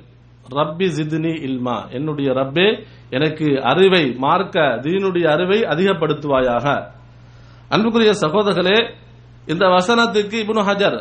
ரப்பி 0.58 0.88
ஜித்னி 0.98 1.34
இல்மா. 1.48 1.78
என்னுடைய 1.92 2.30
ரப்பே 2.40 2.68
எனக்கு 3.10 3.48
அறிவை 3.72 4.04
மார்க்க 4.26 4.60
தீனுடைய 4.84 5.26
அறிவை 5.36 5.60
அதிகப்படுத்துவாயாக. 5.74 6.66
அன்புக்குரிய 7.70 8.12
சகோதரர்களே 8.24 8.78
இந்த 9.52 9.66
வசனத்துக்கு 9.68 10.38
இப்னு 10.44 10.64
ஹஜர் 10.70 10.98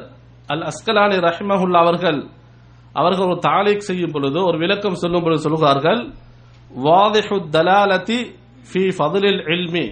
அல் 0.52 0.64
அஸ்கலானி 0.70 1.16
ரஹ்மஹுல்லா 1.28 1.78
அவர்கள் 1.86 2.20
அவர்கள் 2.92 3.26
ஒரு 3.26 3.38
தாலீக் 3.38 3.86
செய்யும் 3.88 4.10
பொழுது 4.10 4.38
ஒரு 4.44 4.58
விளக்கம் 4.58 5.00
சொல்லும் 5.02 5.22
பொழுது 5.22 5.40
சொல்கிறார்கள் 5.46 6.00
வாதிஹு 6.86 7.36
தலாலதி 7.56 8.20
ஃபி 8.68 8.82
ஃபதுலில் 8.98 9.42
இல்மி. 9.54 9.86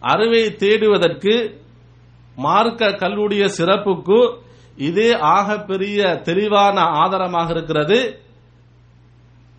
அறிவை 0.00 0.56
தேடுவதற்கு 0.56 1.60
மார்க்க 2.36 2.86
கல்லுடைய 2.86 3.50
சிறப்புக்கு 3.58 4.38
இதே 4.76 5.18
ஆக 5.18 5.58
பெரிய 5.58 6.16
தெளிவான 6.16 6.80
ஆதாரமாக 6.80 7.50
இருக்கிறது. 7.50 8.20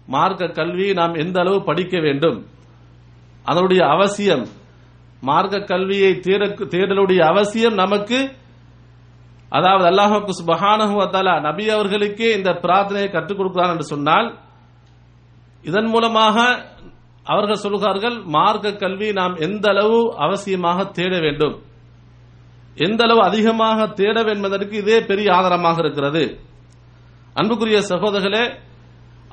மார்க்க 0.06 0.48
கல்வி 0.48 0.94
நாம் 0.94 1.14
எந்த 1.14 1.40
அளவு 1.40 1.64
படிக்க 1.64 2.00
வேண்டும்? 2.00 2.46
அதனுடைய 3.44 3.86
அவசியம் 3.88 4.48
மார்க்க 5.22 5.60
கல்வியை 5.60 6.20
தேட- 6.20 6.48
தேடலுடைய 6.48 7.20
அவசியம் 7.20 7.74
நமக்கு 7.74 8.32
அதாவது 9.50 9.90
அல்லாஹுக்கு 9.90 10.30
சுபஹானஹு 10.46 11.40
நபி 11.40 11.70
அவர்களுக்கே 11.70 12.34
இந்த 12.34 12.52
பிரார்த்தனையை 12.52 13.12
கற்றுக் 13.12 13.38
கொடுக்கிறான் 13.38 13.72
என்று 13.72 13.84
சொன்னால் 13.84 14.40
இதன் 15.62 15.86
மூலமாக 15.86 16.66
அவர்கள் 17.34 17.64
சொல்கிறார்கள் 17.64 18.18
மார்க்க 18.36 18.78
கல்வி 18.84 19.10
நாம் 19.20 19.36
எந்த 19.48 19.66
அளவு 19.74 20.00
அவசியமாக 20.26 20.86
தேட 20.98 21.14
வேண்டும்? 21.26 21.56
எந்த 22.86 23.02
அளவு 23.06 23.22
அதிகமாக 23.30 23.88
தேட 24.00 24.18
என்பதற்கு 24.36 24.76
இதே 24.84 24.98
பெரிய 25.10 25.28
ஆதாரமாக 25.38 25.78
இருக்கிறது. 25.84 26.24
அன்புக்குரிய 27.40 27.80
சகோதரர்களே 27.92 28.44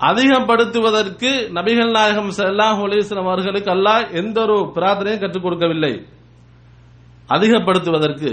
அதிகப்படுத்துவதற்கு 0.08 1.30
நபிகள் 1.56 1.92
நாயகம் 1.96 2.30
ஸல்லல்லாஹு 2.38 2.80
அலைஹி 2.86 3.04
அவர்களுக்கு 3.22 3.70
அல்லாஹ் 3.76 4.02
எந்த 4.20 4.38
ஒரு 4.46 4.56
பிரார்த்தனையும் 4.76 5.22
கற்றுக் 5.22 5.44
கொடுக்கவில்லை. 5.46 5.92
அதிகப்படுத்துவதற்கு. 7.34 8.30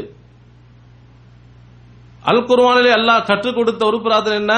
அல் 2.29 2.47
குர்வானிலே 2.49 2.91
அல்லாஹ் 2.99 3.27
கற்றுக் 3.29 3.57
கொடுத்த 3.57 3.81
ஒரு 3.91 3.97
பிரார்த்தனை 4.07 4.35
என்ன? 4.43 4.53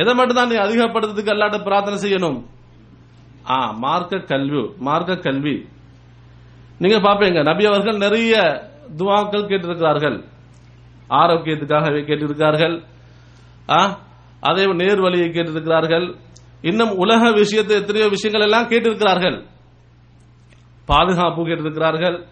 எதை 0.00 0.12
மட்டும் 0.18 0.38
தான் 0.38 0.50
நீ 0.52 0.56
அதிகப்படுத்துறதுக்கு 0.66 1.34
அல்லாட்ட 1.34 1.58
பிரார்த்தனை 1.68 1.98
செய்யணும்? 2.04 2.38
ஆ 3.48 3.70
மார்க்க 3.70 4.18
கல்வி 4.18 4.70
மார்க்க 4.78 5.16
கல்வி 5.16 5.68
நீங்க 6.78 6.96
பாப்பீங்க 6.96 7.42
நபி 7.42 7.64
அவர்கள் 7.64 7.96
நிறைய 7.96 8.34
துவாக்கள் 8.96 9.46
கேட்டிருக்கிறார்கள். 9.46 10.24
ஆரோக்கியத்துக்காகவே 11.10 12.04
கேட்டிருக்கிறார்கள். 12.04 12.84
ஆ, 13.70 13.98
அதே 14.40 14.72
நேர் 14.72 15.00
வழியை 15.00 15.28
கேட்டிருக்கிறார்கள். 15.28 16.14
இன்னும் 16.60 16.90
உலக 16.90 17.32
விஷயத்தை 17.32 17.76
எத்தனையோ 17.76 18.08
விஷயங்கள் 18.08 18.48
எல்லாம் 18.48 18.68
கேட்டிருக்கிறார்கள். 18.68 19.46
பாதுகாப்பு 20.84 21.46
கேட்டிருக்கிறார்கள். 21.46 22.26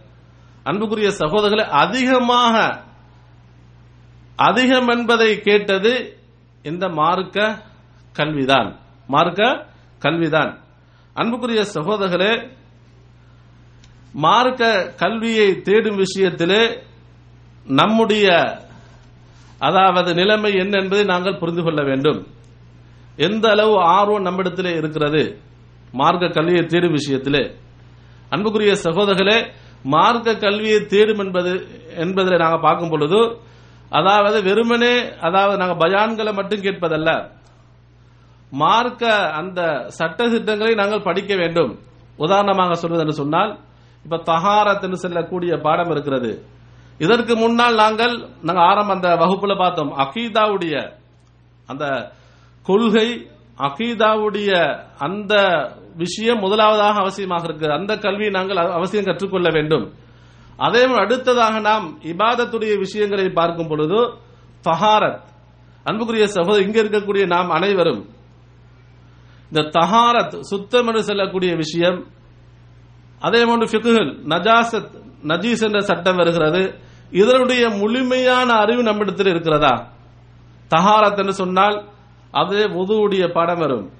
அன்புக்குரிய 0.64 1.08
சகோதரர்களை 1.08 1.68
அதிகமாக 1.68 2.80
அதிகம் 4.36 4.88
என்பதை 4.88 5.40
கேட்டது 5.40 6.16
இந்த 6.62 6.88
மார்க்க 6.88 7.62
கல்விதான் 8.16 8.76
மார்க்க 9.06 9.66
கல்விதான் 10.02 10.61
அன்புக்குரிய 11.16 11.62
சகோதரர்களே 11.74 12.32
மார்க்க 14.14 14.92
கல்வியை 14.96 15.48
தேடும் 15.60 15.98
விஷயத்திலே 16.02 16.62
நம்முடைய 17.66 18.26
அதாவது 19.58 20.14
நிலைமை 20.14 20.52
என்ன 20.54 20.78
என்பதை 20.82 21.04
நாங்கள் 21.04 21.38
புரிந்து 21.38 21.62
கொள்ள 21.62 21.80
வேண்டும். 21.82 22.20
எந்த 23.16 23.44
அளவு 23.50 23.74
ஆர்வம் 23.96 24.26
நம்மிடத்திலே 24.28 24.72
இருக்கிறது 24.76 25.22
மார்க்க 25.92 26.28
கல்வியை 26.28 26.62
தேடும் 26.66 26.96
விஷயத்திலே. 26.98 27.42
அன்புக்குரிய 28.30 28.72
சகோதரர்களே 28.86 29.38
மார்க்க 29.82 30.34
கல்வியை 30.34 30.80
தேடும் 30.86 31.18
என்பது 31.18 31.52
என்பதில் 31.96 32.42
நாங்கள் 32.44 32.60
பார்க்கும் 32.60 32.88
பொழுது 32.88 33.20
அதாவது 33.90 34.38
வெறுமனே 34.42 34.94
அதாவது 35.18 35.56
நாங்கள் 35.62 35.82
பயான்களை 35.84 36.32
மட்டும் 36.34 36.64
கேட்பதல்ல. 36.66 37.10
மார்க்க 38.52 39.30
அந்த 39.30 39.60
சட்ட 39.88 40.28
திட்டங்களை 40.28 40.74
நாங்கள் 40.74 41.02
படிக்க 41.02 41.36
வேண்டும். 41.36 41.78
உதாரணமாக 42.16 42.74
சொல்வது 42.74 43.00
என்று 43.00 43.12
சொன்னால் 43.12 43.58
இப்ப 44.04 44.16
தஹாரத் 44.16 44.82
என்று 44.82 45.60
பாடம் 45.60 45.90
இருக்கிறது. 45.90 46.44
இதற்கு 46.98 47.36
முன்னால் 47.36 47.74
நாங்கள் 47.74 48.14
நாங்கள் 48.42 48.64
ஆரம்ப 48.64 48.94
அந்த 48.94 49.08
வகுப்புல 49.16 49.58
பார்த்தோம். 49.58 49.92
அகீதாவுடைய 49.96 50.74
அந்த 51.66 52.12
கொள்கை 52.62 53.30
அகீதாவுடைய 53.58 54.50
அந்த 54.98 55.34
விஷயம் 55.96 56.38
முதலாவதாக 56.38 57.00
அவசியமாக 57.00 57.44
இருக்கிறது. 57.44 57.78
அந்த 57.78 57.96
கல்வியை 57.96 58.30
நாங்கள் 58.30 58.56
அவசியம் 58.56 59.04
கற்றுக்கொள்ள 59.04 59.48
வேண்டும். 59.52 59.92
அதே 60.56 60.84
அடுத்ததாக 60.84 61.60
நாம் 61.60 61.98
இபாதத்துடைய 62.02 62.78
விஷயங்களை 62.78 63.28
பார்க்கும் 63.28 63.68
பொழுது 63.68 63.98
தஹாரத் 64.64 65.22
அன்புக்குரிய 65.84 66.26
சகோதரர் 66.26 66.66
இங்க 66.66 66.82
இருக்கக்கூடிய 66.82 67.26
நாம் 67.26 67.50
அனைவரும் 67.50 68.06
இந்த 69.52 69.70
தஹாரத் 69.78 70.40
சுத்தம் 70.40 70.86
என்று 70.86 71.02
சொல்லக்கூடிய 71.02 71.54
விஷயம். 71.54 72.06
அதே 73.20 73.44
போன்று 73.44 73.80
நஜாசத் 74.00 75.02
நஜீஸ் 75.22 75.64
என்ற 75.64 75.80
சட்டம் 75.80 76.16
வருகிறது. 76.16 76.74
இதனுடைய 77.10 77.68
முழுமையான 77.68 78.52
அறிவு 78.52 78.82
நம்மிடத்தில் 78.82 79.26
இருக்கிறதா? 79.26 79.92
தஹாரத் 80.76 81.18
என்று 81.18 81.34
சொன்னால் 81.34 81.88
அது 82.30 82.56
உதுவுடைய 82.56 83.32
பாடம் 83.32 83.58
வரும். 83.58 83.90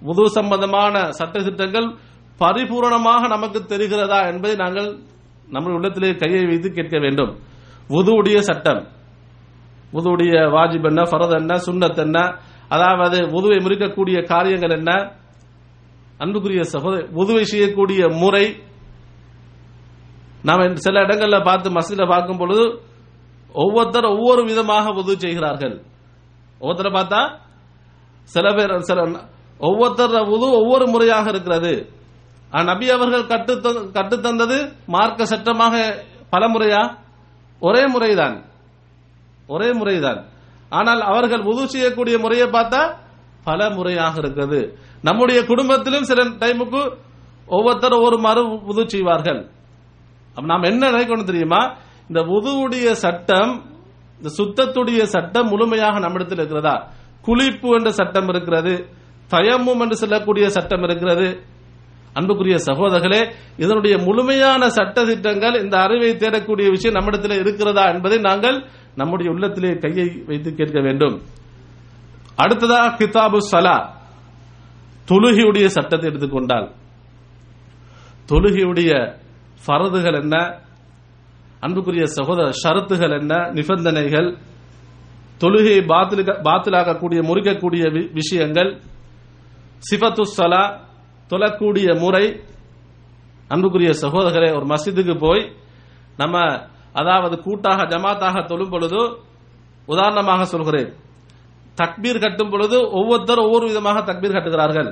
உது 0.00 0.30
சம்பந்தமான 0.30 1.12
சட்ட 1.12 1.42
திட்டங்கள் 1.42 1.94
பரிபூரணமாக 2.38 3.28
நமக்கு 3.28 3.58
தெரிகிறதா 3.58 4.26
என்பதை 4.26 4.56
நாங்கள் 4.56 4.98
நம்ம 5.48 5.72
உள்ளத்திலே 5.72 6.14
கையை 6.14 6.46
வைத்து 6.46 6.70
கேட்க 6.70 6.98
வேண்டும். 6.98 7.38
உதுவுடைய 7.88 8.38
சட்டம். 8.38 8.88
உதுவுடைய 9.92 10.32
வாஜிப் 10.32 10.86
என்ன 10.86 11.02
ஃபரத் 11.02 11.38
என்ன 11.38 11.56
சுன்னத் 11.56 11.96
என்ன 11.96 12.50
அதாவது 12.74 13.18
உதுவை 13.38 13.58
முறிக்கக்கூடிய 13.64 14.18
காரியங்கள் 14.32 14.76
என்ன? 14.78 14.90
அன்புக்குரிய 16.18 16.62
சகோதர 16.74 17.00
உதுவை 17.22 17.44
செய்யக்கூடிய 17.52 18.02
முறை. 18.22 18.44
நாம் 20.48 20.76
சில 20.84 21.00
இடங்கள்ல 21.04 21.38
பார்த்து 21.44 21.68
மசித 21.70 22.08
பார்க்கும் 22.08 22.40
பொழுது 22.42 22.64
ஒவ்வொருத்தர் 23.62 24.12
ஒவ்வொரு 24.14 24.42
விதமாக 24.44 24.92
உதவி 25.00 25.18
செய்கிறார்கள். 25.18 25.74
ஒவ்வொருத்தரை 26.60 26.92
பார்த்தா 26.98 27.20
சில 28.34 28.46
பேர் 28.54 28.74
சில 28.90 29.00
ஒவ்வொருத்தர் 29.68 30.14
உது 30.36 30.46
ஒவ்வொரு 30.60 30.84
முறையாக 30.86 31.26
இருக்கிறது. 31.28 31.72
நபி 32.70 32.86
அவர்கள் 32.90 33.30
கட்டு 33.32 33.52
கற்றுத்தந்தது 33.96 34.56
மார்க்க 34.86 35.26
சட்டமாக 35.26 35.74
பல 36.30 36.42
முறையா? 36.48 36.82
ஒரே 37.60 37.82
முறைதான். 37.86 38.36
ஒரே 39.46 39.68
முறைதான். 39.72 40.20
ஆனால் 40.78 41.02
அவர்கள் 41.10 41.42
உது 41.52 41.64
செய்யக்கூடிய 41.74 42.16
முறையை 42.24 42.46
பார்த்தா 42.56 42.82
பல 43.48 43.60
முறையாக 43.76 44.14
இருக்கிறது 44.22 44.60
நம்முடைய 45.06 45.38
குடும்பத்திலும் 45.50 46.08
சில 46.10 46.22
டைமுக்கு 46.42 46.80
ஒவ்வொருத்தர் 47.56 47.96
ஒவ்வொரு 47.98 48.18
மறு 48.26 48.42
உது 48.70 48.82
செய்வார்கள். 48.88 49.40
நாம் 50.50 50.68
என்ன 50.70 50.82
நினைக்கணும் 50.90 51.30
தெரியுமா? 51.30 51.60
இந்த 52.08 52.20
உதுவுடைய 52.36 52.88
சட்டம் 53.04 53.52
இந்த 54.18 54.30
சுத்தத்துடைய 54.38 55.02
சட்டம் 55.14 55.48
முழுமையாக 55.52 55.98
நம்மிடத்தில் 55.98 56.40
இருக்கிறதா? 56.40 56.74
குளிப்பு 57.26 57.68
என்ற 57.78 57.90
சட்டம் 58.00 58.28
இருக்கிறது 58.28 58.74
தயமும் 59.32 59.82
என்று 59.84 59.96
சொல்லக்கூடிய 60.02 60.46
சட்டம் 60.56 60.84
இருக்கிறது. 60.88 61.28
அன்புக்குரிய 62.18 62.56
சகோதரர்களே 62.68 63.20
இதனுடைய 63.56 63.94
முழுமையான 64.06 64.62
சட்ட 64.68 65.04
திட்டங்கள் 65.04 65.54
இந்த 65.62 65.76
அறிவை 65.84 66.10
தேடக்கூடிய 66.22 66.66
விஷயம் 66.74 66.96
நம்மிடத்தில் 66.96 67.40
இருக்கிறதா 67.42 67.84
என்பதை 67.94 68.18
நாங்கள் 68.28 68.58
நம்முடைய 68.94 69.32
உள்ளத்திலே 69.32 69.76
கையை 69.78 70.22
வைத்து 70.26 70.54
கேட்க 70.54 70.80
வேண்டும். 70.80 71.22
அடுத்ததாக 72.36 73.04
கிதாபு 73.04 73.38
சலா. 73.50 73.88
தொழுகையுடைய 75.08 75.66
சட்டத்தை 75.66 76.08
எடுத்துக்கொண்டால் 76.08 76.72
தொழுகையுடைய 78.28 79.16
ஃபரதுகள் 79.66 80.20
என்ன? 80.20 80.60
அன்புக்குரிய 81.60 82.06
சகோதர 82.06 82.50
ஷரத்துகள் 82.62 83.18
என்ன? 83.18 83.50
நிபந்தனைகள். 83.50 84.36
தொழுகையை 85.40 85.86
பாத்திலாகக்கூடிய 85.86 86.40
பாத்திலாக்கக்கூடிய 86.42 87.22
முறிக்கக்கூடிய 87.22 87.82
வி- 87.82 88.12
விஷயங்கள். 88.12 88.80
சிபத்து 89.90 90.22
சலா 90.22 90.80
தொழக்கூடிய 91.30 91.98
முறை. 91.98 92.40
அன்புக்குரிய 93.48 93.90
சகோதரர்களே 93.90 94.54
ஒரு 94.54 94.66
மசிதுக்கு 94.66 95.16
போய் 95.18 95.52
நம்ம 96.16 96.66
அதாவது 97.00 97.36
கூட்டாக 97.46 97.86
ஜமாத்தாக 97.92 98.36
தொழும் 98.50 98.72
பொழுது 98.74 99.00
உதாரணமாக 99.92 100.42
சொல்கிறேன். 100.54 100.90
தக்பீர் 101.80 102.22
கட்டும் 102.24 102.52
பொழுது 102.52 102.76
ஒவ்வொருத்தர் 102.98 103.44
ஒவ்வொரு 103.46 103.64
விதமாக 103.70 103.98
தக்பீர் 104.08 104.36
கட்டுகிறார்கள். 104.36 104.90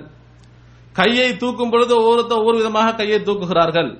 கையை 0.99 1.29
தூக்கும் 1.43 1.73
பொழுது 1.73 1.93
ஒவ்வொருத்தர் 2.03 2.41
ஒவ்வொரு 2.43 2.59
விதமாக 2.61 2.95
கையை 3.01 3.19
தூக்குகிறார்கள். 3.29 3.91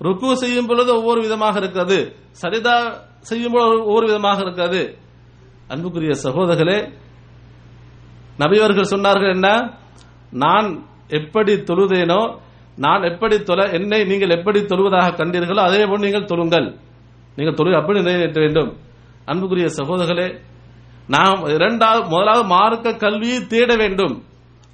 ருக்கு 0.00 0.30
செய்யும் 0.42 0.68
பொழுது 0.70 0.90
ஒவ்வொரு 0.98 1.20
விதமாக 1.26 1.54
இருக்கிறது. 1.62 1.98
சரிதா 2.42 2.76
செய்யும் 3.30 3.54
பொழுது 3.54 3.76
ஒவ்வொரு 3.88 4.06
விதமாக 4.10 4.38
இருக்கிறது. 4.44 4.82
அன்புக்குரிய 5.72 6.14
சகோதரர்களே 6.24 6.78
நபியவர்கள் 8.42 8.92
சொன்னார்கள் 8.94 9.34
என்ன? 9.36 9.48
நான் 10.44 10.68
எப்படி 11.18 11.52
தொழுதேனோ 11.68 12.20
நான் 12.84 13.06
எப்படி 13.10 13.36
தொழ 13.48 13.60
என்னை 13.76 14.00
நீங்கள் 14.10 14.34
எப்படி 14.38 14.60
தொழுவதாக 14.70 15.14
கண்டீர்களோ 15.20 15.62
அதே 15.68 15.82
போல் 15.90 16.04
நீங்கள் 16.06 16.30
தொழுங்கள். 16.32 16.68
நீங்கள் 17.36 17.54
தொழில் 17.54 17.74
அப்படி 17.74 18.02
நிறைவேற்ற 18.02 18.40
வேண்டும். 18.40 18.76
அன்புக்குரிய 19.24 19.66
சகோதரர்களே 19.66 20.40
நாம் 21.06 21.44
இரண்டாவது 21.44 22.08
முதலாவது 22.08 22.46
மார்க்க 22.46 22.94
கல்வியை 22.94 23.46
தேட 23.46 23.76
வேண்டும். 23.76 24.22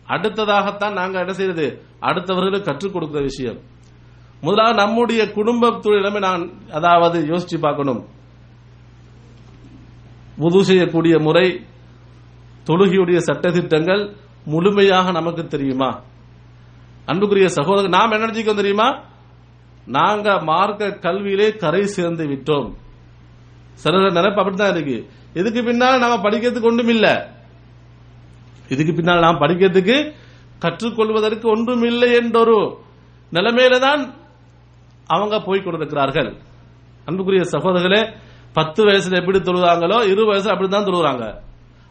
அடுத்ததாகத்தான் 0.09 0.93
நாங்கள் 0.93 1.21
என்ன 1.21 1.33
செய்யறது? 1.33 1.83
அடுத்தவர்களுக்கு 2.01 2.63
கற்றுக் 2.63 2.93
கொடுக்கிற 2.93 3.23
விஷயம். 3.23 3.59
முதலாவது 4.41 4.77
நம்முடைய 4.77 5.25
குடும்பத்துடமே 5.25 6.19
நான் 6.19 6.51
அதாவது 6.73 7.19
யோசிச்சு 7.27 7.59
பார்க்கணும். 7.61 8.07
உது 10.37 10.65
செய்யக்கூடிய 10.65 11.19
முறை 11.19 11.65
தொழுகையுடைய 12.67 13.19
சட்டதிட்டங்கள் 13.27 14.15
முழுமையாக 14.45 15.11
நமக்கு 15.11 15.47
தெரியுமா? 15.47 16.01
அன்புக்குரிய 17.05 17.49
சகோதரர் 17.49 17.89
நாம் 17.89 18.11
என்ன 18.11 18.27
நினைச்சிக்கோ 18.27 18.55
தெரியுமா? 18.55 18.89
நாங்க 19.87 20.41
மார்க்க 20.43 20.89
கல்வியிலே 20.89 21.57
கரை 21.57 21.87
சேர்ந்து 21.87 22.27
விட்டோம். 22.27 22.75
சில 23.75 23.99
நினைப்பு 23.99 24.39
அப்படித்தான் 24.39 24.75
இருக்கு. 24.75 25.11
இதுக்கு 25.35 25.63
பின்னால் 25.63 25.99
நாம 25.99 26.17
படிக்கிறதுக்கு 26.17 26.63
ஒன்றும் 26.63 26.89
இல்லை. 26.89 27.15
இதுக்கு 28.69 28.93
பின்னால் 28.93 29.21
நாம் 29.21 29.41
படிக்கிறதுக்கு 29.41 30.13
கற்றுக்கொள்வதற்கு 30.59 31.45
ஒன்றும் 31.45 31.83
இல்லை 31.83 32.13
என்றொரு 32.13 32.79
நிலைமையில 33.33 33.79
தான் 33.79 34.15
அவங்க 35.07 35.41
போய் 35.41 35.63
கொண்டிருக்கிறார்கள். 35.63 36.37
அன்புக்குரிய 37.05 37.43
சகோதரர்களே 37.43 38.15
பத்து 38.53 38.85
வயசுல 38.85 39.21
எப்படி 39.21 39.39
தொழுதாங்களோ 39.39 40.07
இரு 40.07 40.33
வயசுல 40.33 40.49
அப்படித்தான் 40.49 40.85
தொழுகிறாங்க. 40.85 41.39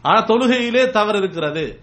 ஆனா 0.02 0.26
தொழுகையிலே 0.26 0.90
தவறு 0.90 1.18
இருக்கிறது. 1.18 1.80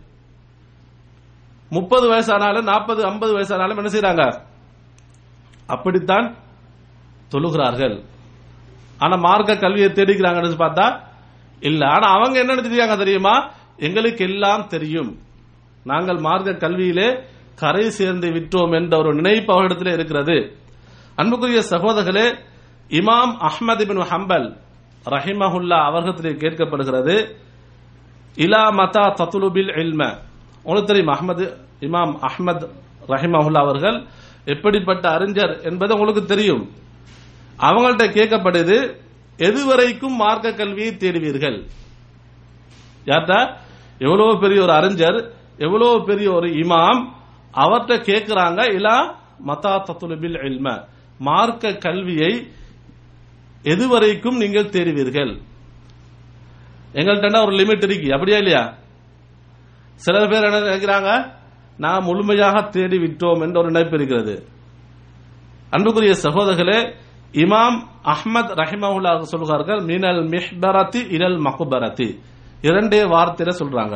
முப்பது 1.70 2.14
வயசானாலும் 2.14 2.64
நாற்பது 2.64 3.06
ஐம்பது 3.06 3.38
வயசானாலும் 3.38 3.78
என்ன 3.78 3.90
செய்யறாங்க 3.90 4.48
அப்படித்தான் 5.70 6.28
தொழுகிறார்கள் 7.34 7.96
ஆனா 8.98 9.16
மார்க்க 9.16 9.56
கல்வியை 9.56 9.90
தேடிக்கிறாங்கன்னு 9.90 10.64
பார்த்தா 10.66 10.86
இல்ல. 11.62 11.82
ஆனா 11.86 12.08
அவங்க 12.16 12.36
என்ன 12.40 12.54
நினைச்சிருக்காங்க 12.56 12.98
தெரியுமா? 12.98 13.36
எங்களுக்கு 13.78 14.24
எல்லாம் 14.24 14.68
தெரியும். 14.68 15.12
நாங்கள் 15.84 16.18
மார்க்க 16.18 16.52
கல்வியிலே 16.52 17.10
கரை 17.56 17.90
சேர்ந்து 17.90 18.28
விட்டோம் 18.30 18.74
என்ற 18.76 18.98
ஒரு 18.98 19.12
நினைப்பு 19.14 19.52
அவரிடத்திலே 19.54 19.94
இருக்கிறது. 19.94 20.38
அன்புக்குரிய 21.16 21.62
சகோதரர்களே 21.70 22.28
இமாம் 22.90 23.34
அஹ்மது 23.48 23.84
பின் 23.88 24.02
ஹம்பல் 24.12 24.48
ரஹிமஹுல்லா 25.06 25.78
அவர்களிடத்தில் 25.90 26.42
கேட்கப்படுகிறது. 26.44 27.16
இலா 28.38 28.64
மதா 28.80 29.06
தத்துலுபில் 29.20 29.72
இல்ம. 29.84 30.02
உங்களுக்கு 30.64 30.90
தெரியும் 30.92 31.14
அஹ்மது 31.16 31.46
இமாம் 31.82 32.14
அஹ்மத் 32.30 32.66
ரஹிமஹுல்லா 33.08 33.62
அவர்கள் 33.68 33.98
எப்படிப்பட்ட 34.50 35.06
அறிஞர் 35.10 35.62
என்பது 35.62 35.94
உங்களுக்கு 35.94 36.26
தெரியும். 36.26 36.64
அவங்கள்ட்ட 37.60 38.06
கேட்கப்படுது 38.18 38.78
எதுவரைக்கும் 39.38 40.16
மார்க்க 40.22 40.54
கல்வியை 40.54 40.92
தேடுவீர்கள்? 40.92 41.58
யார்கிட்ட 43.06 43.36
எவ்வளவு 44.00 44.40
பெரிய 44.40 44.62
ஒரு 44.62 44.72
அறிஞர் 44.72 45.20
எவ்வளவு 45.58 46.06
பெரிய 46.06 46.32
ஒரு 46.32 46.50
இமாம் 46.50 47.02
அவர்கிட்ட 47.54 47.96
கேட்கிறாங்க 48.10 48.60
இலா 48.78 48.98
மதா 49.48 49.74
தத்துலபில் 49.88 50.38
இல்ம. 50.50 50.86
மார்க்க 51.18 51.74
கல்வியை 51.74 52.34
எதுவரைக்கும் 53.64 54.38
நீங்கள் 54.38 54.70
தேடுவீர்கள். 54.70 55.34
எங்கள்கிட்ட 56.94 57.46
ஒரு 57.46 57.56
லிமிட் 57.56 57.84
இருக்கு? 57.84 58.14
அப்படியா 58.14 58.38
இல்லையா? 58.38 58.64
சில 59.96 60.28
பேர் 60.28 60.44
என்ன 60.44 60.60
நினைக்கிறாங்க? 60.60 61.38
நாம் 61.80 62.04
முழுமையாக 62.04 62.62
தேடி 62.62 62.98
விட்டோம் 62.98 63.42
என்ற 63.42 63.60
ஒரு 63.60 63.72
நினைப்பு 63.72 63.96
இருக்கிறது. 63.96 64.36
அன்புக்குரிய 65.70 66.14
சகோதரர்களே 66.24 66.80
இமாம் 67.32 67.78
அஹ்மத் 68.04 68.52
ரஹிமவுல்லா 68.62 69.22
சொல்கிறார்கள் 69.22 69.82
மினல் 69.82 70.24
மிஹ்பரத்தி 70.28 71.12
இனல் 71.12 71.38
மகுபரத்தி 71.40 72.08
இரண்டே 72.62 73.02
வார்த்தையில 73.04 73.52
சொல்றாங்க. 73.60 73.96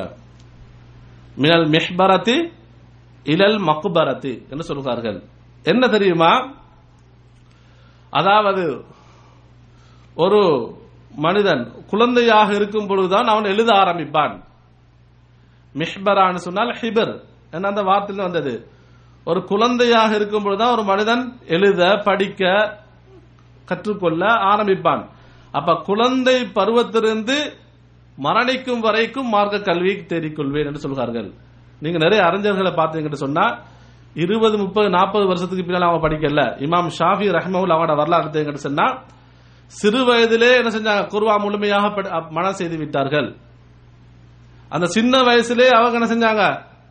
மினல் 1.35 1.67
மிஹ்பரத்தி 1.69 2.35
இலல் 3.23 3.59
மக்குபரத்தி 3.61 4.49
என்று 4.49 4.63
சொல்கிறார்கள் 4.63 5.23
என்ன 5.63 5.87
தெரியுமா? 5.87 6.31
அதாவது 8.09 8.85
ஒரு 10.15 10.41
மனிதன் 11.15 11.63
குழந்தையாக 11.87 12.55
இருக்கும் 12.55 12.87
பொழுதுதான் 12.87 13.25
அவன் 13.25 13.43
எழுத 13.43 13.73
ஆரம்பிப்பான். 13.73 14.43
மிஹ்பரான்னு 15.73 16.43
சொன்னால் 16.47 16.77
ஹிபர். 16.81 17.13
என்ன 17.55 17.69
அந்த 17.71 17.81
வார்த்தையில் 17.89 18.27
வந்தது? 18.27 18.53
ஒரு 19.29 19.39
குழந்தையாக 19.51 20.11
இருக்கும் 20.19 20.45
பொழுதுதான் 20.45 20.73
ஒரு 20.75 20.83
மனிதன் 20.91 21.23
எழுத 21.55 21.81
படிக்க 22.07 22.41
கற்றுக்கொள்ள 23.69 24.23
ஆரம்பிப்பான். 24.51 25.03
அப்ப 25.57 25.75
குழந்தை 25.89 26.37
பருவத்திலிருந்து 26.57 27.37
மரணிக்கும் 28.25 28.81
வரைக்கும் 28.85 29.29
மார்க்க 29.35 29.67
கல்வி 29.67 29.93
தேடிக்கொள்வேன் 30.11 30.67
என்று 30.69 30.83
சொல்கிறார்கள். 30.85 31.29
நீங்க 31.83 31.97
நிறைய 31.97 32.21
அறிஞர்களை 32.29 32.71
பார்த்தீங்கன்னு 32.79 33.23
சொன்னா 33.25 33.45
இருபது 34.23 34.55
முப்பது 34.63 34.89
நாற்பது 34.97 35.25
வருஷத்துக்கு 35.29 35.63
பின்னால் 35.63 35.87
அவன் 35.89 36.03
படிக்கல. 36.05 36.41
இமாம் 36.65 36.91
ஷாஃபி 36.97 37.27
ரஹ்மவுல் 37.37 37.73
அவனோட 37.75 37.93
வரலாறு 38.01 38.25
எடுத்தீங்கன்னு 38.27 38.67
சொன்னா 38.67 38.87
சிறு 39.79 40.01
வயதிலே 40.09 40.51
என்ன 40.59 40.71
செஞ்சாங்க? 40.75 41.03
குருவா 41.13 41.35
முழுமையாக 41.43 41.85
மனம் 42.37 42.59
செய்து 42.59 42.75
விட்டார்கள். 42.77 43.29
அந்த 44.69 44.85
சின்ன 44.97 45.13
வயசுலேயே 45.29 45.73
அவங்க 45.77 45.95
என்ன 45.99 46.09
செஞ்சாங்க? 46.13 46.43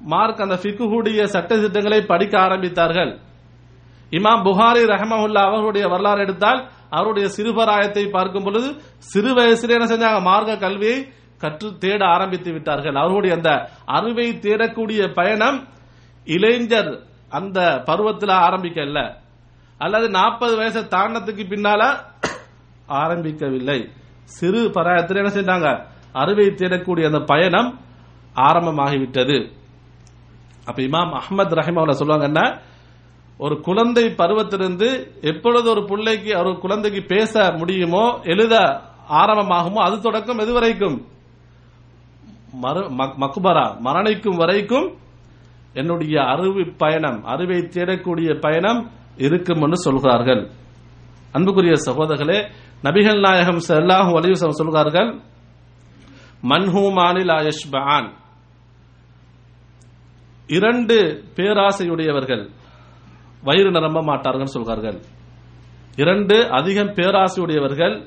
மார்க் 0.03 0.41
அந்த 0.41 0.55
ஃபிக்குடைய 0.55 1.25
சட்ட 1.25 1.59
திட்டங்களை 1.59 2.03
படிக்க 2.03 2.39
ஆரம்பித்தார்கள். 2.39 3.19
இமாம் 4.11 4.45
புகாரி 4.45 4.83
ரஹமஹுல்லா 4.85 5.39
அவர்களுடைய 5.39 5.87
வரலாறு 5.87 6.21
எடுத்தால் 6.21 6.71
அவருடைய 6.91 7.29
சிறுபராயத்தை 7.29 8.11
பார்க்கும் 8.11 8.45
பொழுது 8.45 8.75
சிறு 8.99 9.35
வயசுல 9.35 9.69
என்ன 9.69 9.85
செஞ்சாங்க? 9.85 10.23
மார்க்க 10.23 10.57
கல்வியை 10.57 11.07
கற்று 11.39 11.79
தேட 11.79 12.05
ஆரம்பித்து 12.05 12.53
விட்டார்கள். 12.53 12.95
அவர்களுடைய 12.95 13.37
அந்த 13.37 13.69
அறிவை 13.85 14.33
தேடக்கூடிய 14.33 15.15
பயணம் 15.15 15.69
இளைஞர் 16.25 17.03
அந்த 17.29 17.83
பருவத்தில் 17.85 18.29
ஆரம்பிக்கல. 18.29 19.15
அல்லது 19.79 20.09
நாற்பது 20.09 20.61
வயசை 20.61 20.83
தாண்டத்துக்கு 20.83 21.45
பின்னால 21.49 21.97
ஆரம்பிக்கவில்லை. 22.89 23.89
சிறு 24.25 24.71
பராயத்தில் 24.71 25.17
என்ன 25.17 25.31
செஞ்சாங்க? 25.31 25.87
அறிவை 26.13 26.47
தேடக்கூடிய 26.47 27.07
அந்த 27.07 27.19
பயணம் 27.19 27.81
ஆரம்பமாகிவிட்டது. 28.35 29.61
அப்ப 30.65 30.83
இமாம் 30.83 31.21
அஹ்மத் 31.21 31.55
ரஹிம் 31.55 31.91
சொல்லுவாங்க 31.91 32.25
என்ன? 32.25 32.61
ஒரு 33.39 33.61
குழந்தை 33.61 34.05
பருவத்திலிருந்து 34.05 35.11
எப்பொழுது 35.21 35.71
ஒரு 35.71 35.85
பிள்ளைக்கு 35.85 36.39
ஒரு 36.39 36.59
குழந்தைக்கு 36.59 37.03
பேச 37.03 37.55
முடியுமோ 37.57 38.21
எழுத 38.23 38.81
ஆரம்பமாகுமோ 39.11 39.75
அது 39.75 40.01
தொடக்கம் 40.01 40.39
எது 40.39 40.53
வரைக்கும்? 40.53 41.07
மக்குபரா 42.63 42.91
மக்- 43.37 43.81
மரணிக்கும் 43.85 44.37
வரைக்கும் 44.37 44.97
என்னுடைய 45.73 46.23
அறிவு 46.23 46.73
பயணம் 46.79 47.25
அறிவை 47.25 47.59
தேடக்கூடிய 47.59 48.41
பயணம் 48.41 48.91
இருக்கும் 49.17 49.63
என்று 49.63 49.77
சொல்கிறார்கள். 49.77 50.51
அன்புக்குரிய 51.33 51.73
சகோதரர்களே 51.73 52.51
நபிகள் 52.83 53.21
நாயகம் 53.21 53.61
செல்லாகும் 53.69 54.17
அலைஹி 54.17 54.33
சொல்கிறார்கள் 54.33 55.21
மன்ஹூமானில் 56.43 57.33
ஆயஷ்பான் 57.33 58.13
இரண்டு 60.47 61.25
பேராசையுடையவர்கள் 61.37 62.51
வயிறு 63.43 63.71
நிரம்ப 63.71 64.03
மாட்டார்கள் 64.03 64.47
சொல்கிறார்கள் 64.47 65.01
இரண்டு 65.97 66.51
அதிகம் 66.51 66.89
பேராசையுடையவர்கள் 66.89 68.07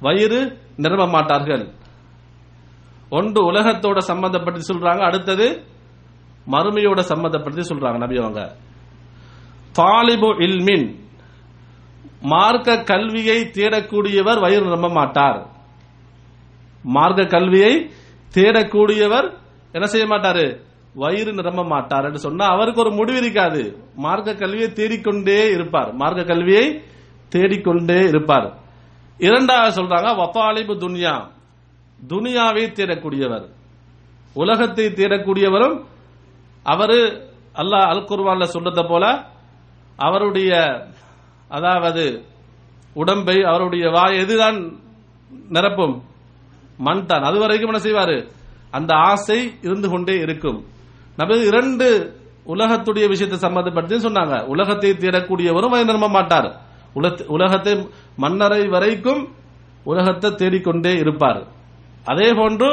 வயிறு 0.00 0.58
நிரம்ப 0.76 1.06
மாட்டார்கள். 1.06 1.72
ஒன்று 3.10 3.52
உலகத்தோட 3.52 3.98
சம்பந்தப்படுத்தி 4.08 4.64
சொல்றாங்க 4.72 4.98
அடுத்தது 4.98 5.66
மறுமையோட 6.46 7.00
சம்பந்தப்படுத்தி 7.10 7.64
சொல்றாங்க 7.70 7.98
நபி 7.98 8.16
அவங்க. 8.18 8.56
தாலிபு 9.72 10.42
இல்மின் 10.42 11.02
மார்க்க 12.20 12.82
கல்வியை 12.82 13.50
தேடக்கூடியவர் 13.54 14.40
வயிறு 14.40 14.64
நிரம்ப 14.64 14.88
மாட்டார். 14.88 15.46
மார்க்க 16.84 17.24
கல்வியை 17.24 17.90
தேடக்கூடியவர் 18.34 19.28
என்ன 19.72 19.86
செய்ய 19.86 20.06
மாட்டாரு? 20.06 20.64
வயிறு 20.94 21.32
நிரம்ப 21.32 21.62
மாட்டார் 21.64 22.04
என்று 22.04 22.18
சொன்னா 22.18 22.44
அவருக்கு 22.54 22.80
ஒரு 22.80 22.90
முடிவு 22.90 23.18
இருக்காது. 23.18 23.62
மார்க்க 24.04 24.34
கல்வியை 24.34 24.72
தேடிக்கொண்டே 24.72 25.38
இருப்பார். 25.54 25.90
மார்க்க 25.92 26.24
கல்வியை 26.24 26.66
தேடிக்கொண்டே 27.28 28.00
இருப்பார். 28.12 28.48
இரண்டாவது 29.18 29.72
சொல்றாங்க 29.78 30.10
வத்தாலிபு 30.20 30.74
துனியா. 30.84 31.14
துனியாவை 32.10 32.64
தேடக்கூடியவர். 32.78 33.46
உலகத்தை 34.34 34.86
தேடக்கூடியவரும் 34.86 35.76
அவரு 36.62 36.98
அல்லாஹ் 37.62 37.88
அல் 37.92 38.06
குர்வான்ல 38.10 38.46
சொல்றத 38.54 38.82
போல 38.88 39.04
அவருடைய 39.96 40.52
அதாவது 41.48 42.04
உடம்பை 42.94 43.36
அவருடைய 43.42 43.84
வாய் 43.90 44.20
எதுதான் 44.22 44.58
நிரப்பும்? 45.54 45.96
மண் 46.86 47.06
தான். 47.06 47.22
அது 47.22 47.38
வரைக்கும் 47.38 47.70
என்ன 47.72 47.82
செய்வாரு? 47.86 48.16
அந்த 48.70 48.94
ஆசை 48.94 49.38
இருந்து 49.62 49.88
கொண்டே 49.90 50.16
இருக்கும். 50.26 50.60
நபி 51.20 51.34
இரண்டு 51.50 51.86
உலகத்துடைய 52.54 53.04
விஷயத்தை 53.12 53.38
சம்பந்தப்படுத்தி 53.44 53.96
சொன்னாங்க. 54.06 54.36
உலகத்தை 54.52 54.90
தேடக்கூடியவரும் 55.02 55.74
அதை 55.74 55.84
நம்ப 55.92 56.08
மாட்டார். 56.16 56.48
உலகத்தை 57.36 57.72
மன்னரை 58.22 58.62
வரைக்கும் 58.74 59.22
உலகத்தை 59.90 60.28
தேடிக்கொண்டே 60.40 60.92
இருப்பார். 61.02 61.40
அதே 62.12 62.28
போன்று 62.38 62.68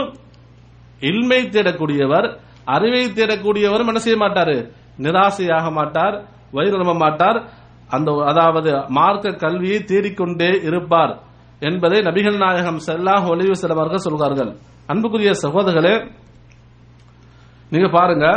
இல்மை 1.10 1.42
தேடக்கூடியவர் 1.56 2.28
அறிவை 2.76 3.04
தேடக்கூடியவரும் 3.18 3.90
என்ன 3.92 4.02
செய்ய 4.06 4.18
மாட்டார்? 4.24 4.56
நிராசையாக 5.06 5.66
மாட்டார் 5.80 6.16
வயிறு 6.56 6.82
நம்ப 6.82 6.96
மாட்டார். 7.06 7.40
அந்த 7.96 8.10
அதாவது 8.32 8.72
மார்க்க 8.98 9.40
கல்வியை 9.44 9.80
தேடிக்கொண்டே 9.92 10.52
இருப்பார் 10.70 11.14
என்பதை 11.70 11.98
நபிகள் 12.08 12.38
நாயகம் 12.44 12.80
ஸல்லல்லாஹு 12.86 13.26
ஒளிவு 13.34 13.56
செலவார்கள். 13.64 14.06
சொல்கிறார்கள் 14.06 14.52
அன்புக்குரிய 14.92 15.32
சகோதரர்களே 15.44 15.96
நீங்க 17.72 17.88
பாருங்க. 17.98 18.28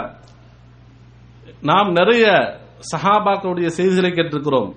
நாம் 1.71 1.89
நிறைய 1.93 2.27
சஹாபாக்களுடைய 2.91 3.67
செய்திகளை 3.67 4.11
கேட்டிருக்கிறோம். 4.11 4.71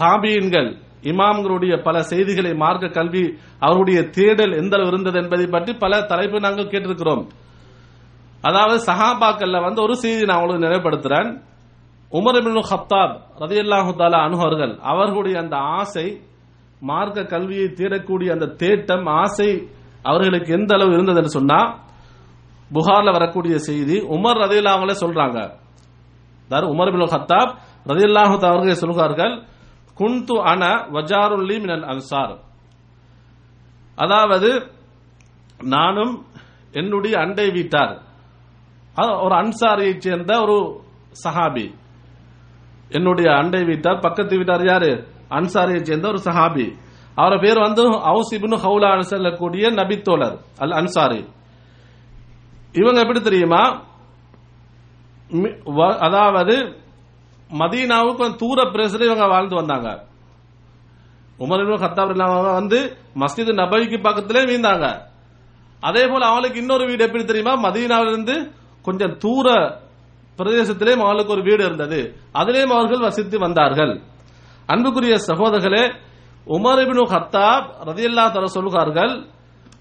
தாபியன்கள் 0.00 0.70
இமாம்களுடைய 1.10 1.74
பல 1.82 1.96
செய்திகளை 2.02 2.52
மார்க்க 2.54 2.86
கல்வி 2.88 3.24
அவருடைய 3.58 3.98
தேடல் 4.16 4.54
எந்த 4.60 4.76
அளவு 4.76 4.90
இருந்தது 4.92 5.18
என்பதை 5.22 5.46
பற்றி 5.46 5.72
பல 5.74 6.02
தலைப்பு 6.02 6.40
நாங்கள் 6.40 6.70
கேட்டிருக்கிறோம். 6.72 7.24
அதாவது 8.42 8.78
சஹாபாக்கள்ல 8.90 9.60
வந்து 9.62 9.82
ஒரு 9.82 9.94
செய்தி 9.96 10.24
நான் 10.24 10.40
உங்களுக்கு 10.40 10.66
நினைவுபடுத்துறேன். 10.66 11.30
உமர் 12.12 12.38
இப்னு 12.40 12.64
ஹத்தாப் 12.70 13.14
ரதியல்லாஹு 13.42 13.92
தாலா 14.00 14.18
அனுகர்கள் 14.28 14.74
அவர்களுடைய 14.92 15.36
அந்த 15.42 15.56
ஆசை 15.56 16.06
மார்க்க 16.80 17.24
கல்வியை 17.24 17.68
தேடக்கூடிய 17.78 18.28
அந்த 18.30 18.46
தேட்டம் 18.62 19.06
ஆசை 19.22 19.50
அவர்களுக்கு 20.02 20.52
எந்த 20.52 20.74
அளவு 20.74 20.92
இருந்ததுன்னு 20.96 21.36
சொன்னா 21.38 21.60
புகார்ல 22.74 23.08
வரக்கூடிய 23.16 23.54
செய்தி 23.68 23.96
உமர் 24.16 24.40
ரதியல்லாஹுலே 24.44 24.94
சொல்றாங்க. 25.02 25.38
அதாவது 26.46 26.66
உமர் 26.74 26.92
பின் 26.94 27.12
ஹத்தாப் 27.14 27.52
ரதியல்லாஹு 27.90 28.34
தஆலா 28.42 28.54
அவர்கள் 28.54 28.82
சொல்கிறார்கள் 28.84 29.34
குன்து 29.98 30.36
அன 30.50 30.62
வஜாருல்லி 30.94 31.56
மினல் 31.64 31.86
அன்சார். 31.92 32.34
அதாவது 34.04 34.50
நானும் 35.74 36.14
என்னுடைய 36.80 37.14
அண்டை 37.24 37.48
வீட்டார் 37.56 37.94
அது 39.00 39.12
ஒரு 39.24 39.34
அன்சாரியை 39.42 39.94
சேர்ந்த 40.06 40.32
ஒரு 40.44 40.56
சஹாபி 41.24 41.66
என்னுடைய 42.96 43.28
அண்டை 43.40 43.62
வீட்டார் 43.70 44.02
பக்கத்து 44.06 44.34
வீட்டார் 44.40 44.64
யாரு? 44.70 44.90
அன்சாரியை 45.38 45.80
சேர்ந்த 45.88 46.06
ஒரு 46.12 46.20
சஹாபி. 46.26 46.66
அவரை 47.20 47.38
பேர் 47.44 47.60
வந்து 47.66 47.82
ஹவுஸ் 48.08 48.32
இபின் 48.36 48.56
ஹவுலா 48.64 48.90
சொல்லக்கூடிய 49.12 49.64
நபித்தோழர் 49.80 50.36
அல் 50.64 50.74
அன்சாரி 50.80 51.22
இவங்க 52.74 53.00
எப்படி 53.00 53.20
தெரியுமா? 53.20 53.82
மி- 55.30 55.58
வ- 55.64 55.98
அதாவது 55.98 56.56
மதீனாவுக்கு 57.50 58.16
கொஞ்சம் 58.16 58.36
தூர 58.36 58.62
பிரேசல 58.62 59.04
இவங்க 59.04 59.26
வாழ்ந்து 59.26 59.54
வந்தாங்க. 59.54 60.04
உமர் 61.38 61.76
ஹத்தாப் 61.76 62.52
வந்து 62.52 62.96
மஸ்ஜித் 63.14 63.54
நபவிக்கு 63.54 64.00
பக்கத்திலே 64.00 64.40
வீந்தாங்க 64.40 65.00
அதே 65.80 66.06
போல 66.06 66.26
அவளுக்கு 66.26 66.58
இன்னொரு 66.58 66.86
வீடு 66.86 67.04
எப்படி 67.04 67.24
தெரியுமா? 67.24 67.68
மதீனாவிலிருந்து 67.68 68.52
கொஞ்சம் 68.82 69.16
தூர 69.18 69.78
பிரதேசத்திலே 70.38 70.96
அவளுக்கு 70.96 71.32
ஒரு 71.32 71.42
வீடு 71.42 71.64
இருந்தது. 71.64 72.16
அதிலேயும் 72.34 72.76
அவர்கள் 72.76 73.00
வசித்து 73.00 73.38
வந்தார்கள். 73.38 74.02
அன்புக்குரிய 74.66 75.14
சகோதரர்களே 75.26 75.94
உமர் 76.46 76.80
இபின் 76.80 77.08
ஹத்தாப் 77.10 77.70
ரதியல்லா 77.84 78.32
தர 78.32 78.46
சொல்கிறார்கள் 78.46 79.28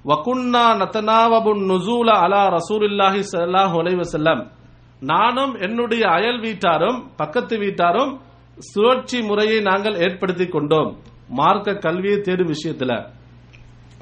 வகுன்னா 0.05 0.65
நத்தனாவபுன் 0.81 1.63
நுசூல 1.69 2.09
அலா 2.09 2.57
ரசூலுல்லாஹி 2.57 3.23
ஸல்லல்லாஹு 3.31 3.75
அலைஹி 3.81 4.01
செல்லம் 4.01 4.51
நானும் 4.99 5.53
என்னுடைய 5.53 6.09
அயல் 6.09 6.39
வீட்டாரும் 6.39 7.11
பக்கத்து 7.15 7.57
வீட்டாரும் 7.57 8.19
சுழற்சி 8.59 9.21
முறையை 9.21 9.61
நாங்கள் 9.61 9.95
ஏற்படுத்திக் 9.95 10.51
கொண்டோம். 10.51 10.97
மார்க்க 11.29 11.73
கல்வியை 11.73 12.21
தேடும் 12.21 12.47
விஷயத்துல. 12.47 13.09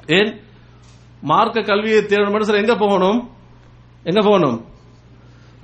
ஏன்? 0.06 0.40
மார்க்க 1.22 1.60
கல்வியை 1.60 2.06
தேடும் 2.06 2.34
மனுஷர் 2.34 2.60
எங்க 2.60 2.76
போகணும்? 2.76 3.30
எங்க 4.04 4.20
போகணும்? 4.22 4.64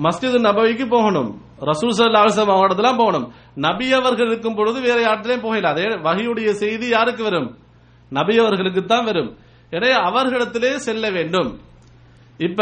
மஸ்ஜித் 0.02 0.40
நபவிக்கு 0.40 0.88
போகணும். 0.88 1.42
ரசூல் 1.60 1.96
சல்லா 1.98 2.22
அலுவலம் 2.22 2.96
போகணும். 2.96 3.32
நபி 3.54 3.92
அவர்கள் 3.92 4.26
இருக்கும் 4.26 4.54
பொழுது 4.54 4.80
வேற 4.80 5.10
யார்கிட்டயும் 5.10 5.42
போகல. 5.42 5.68
அதே 5.68 5.84
வகையுடைய 5.84 6.50
செய்தி 6.50 6.88
யாருக்கு 6.88 7.22
வரும்? 7.22 7.58
நபி 8.10 8.38
அவர்களுக்கு 8.38 8.84
தான் 8.84 9.04
வரும். 9.04 9.36
எனவே 9.72 9.94
அவர்களிடத்திலே 10.08 10.70
செல்ல 10.86 11.04
வேண்டும். 11.16 11.50
இப்ப 12.48 12.60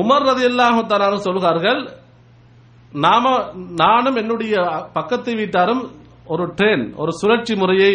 உமர் 0.00 0.26
ரதி 0.28 0.44
அல்லாஹு 0.50 1.16
சொல்கிறார்கள் 1.26 1.80
நாம 3.06 3.24
நானும் 3.82 4.18
என்னுடைய 4.22 4.54
பக்கத்து 4.96 5.30
வீட்டாரும் 5.40 5.82
ஒரு 6.32 6.44
ட்ரெயின் 6.58 6.84
ஒரு 7.02 7.12
சுழற்சி 7.20 7.54
முறையை 7.62 7.92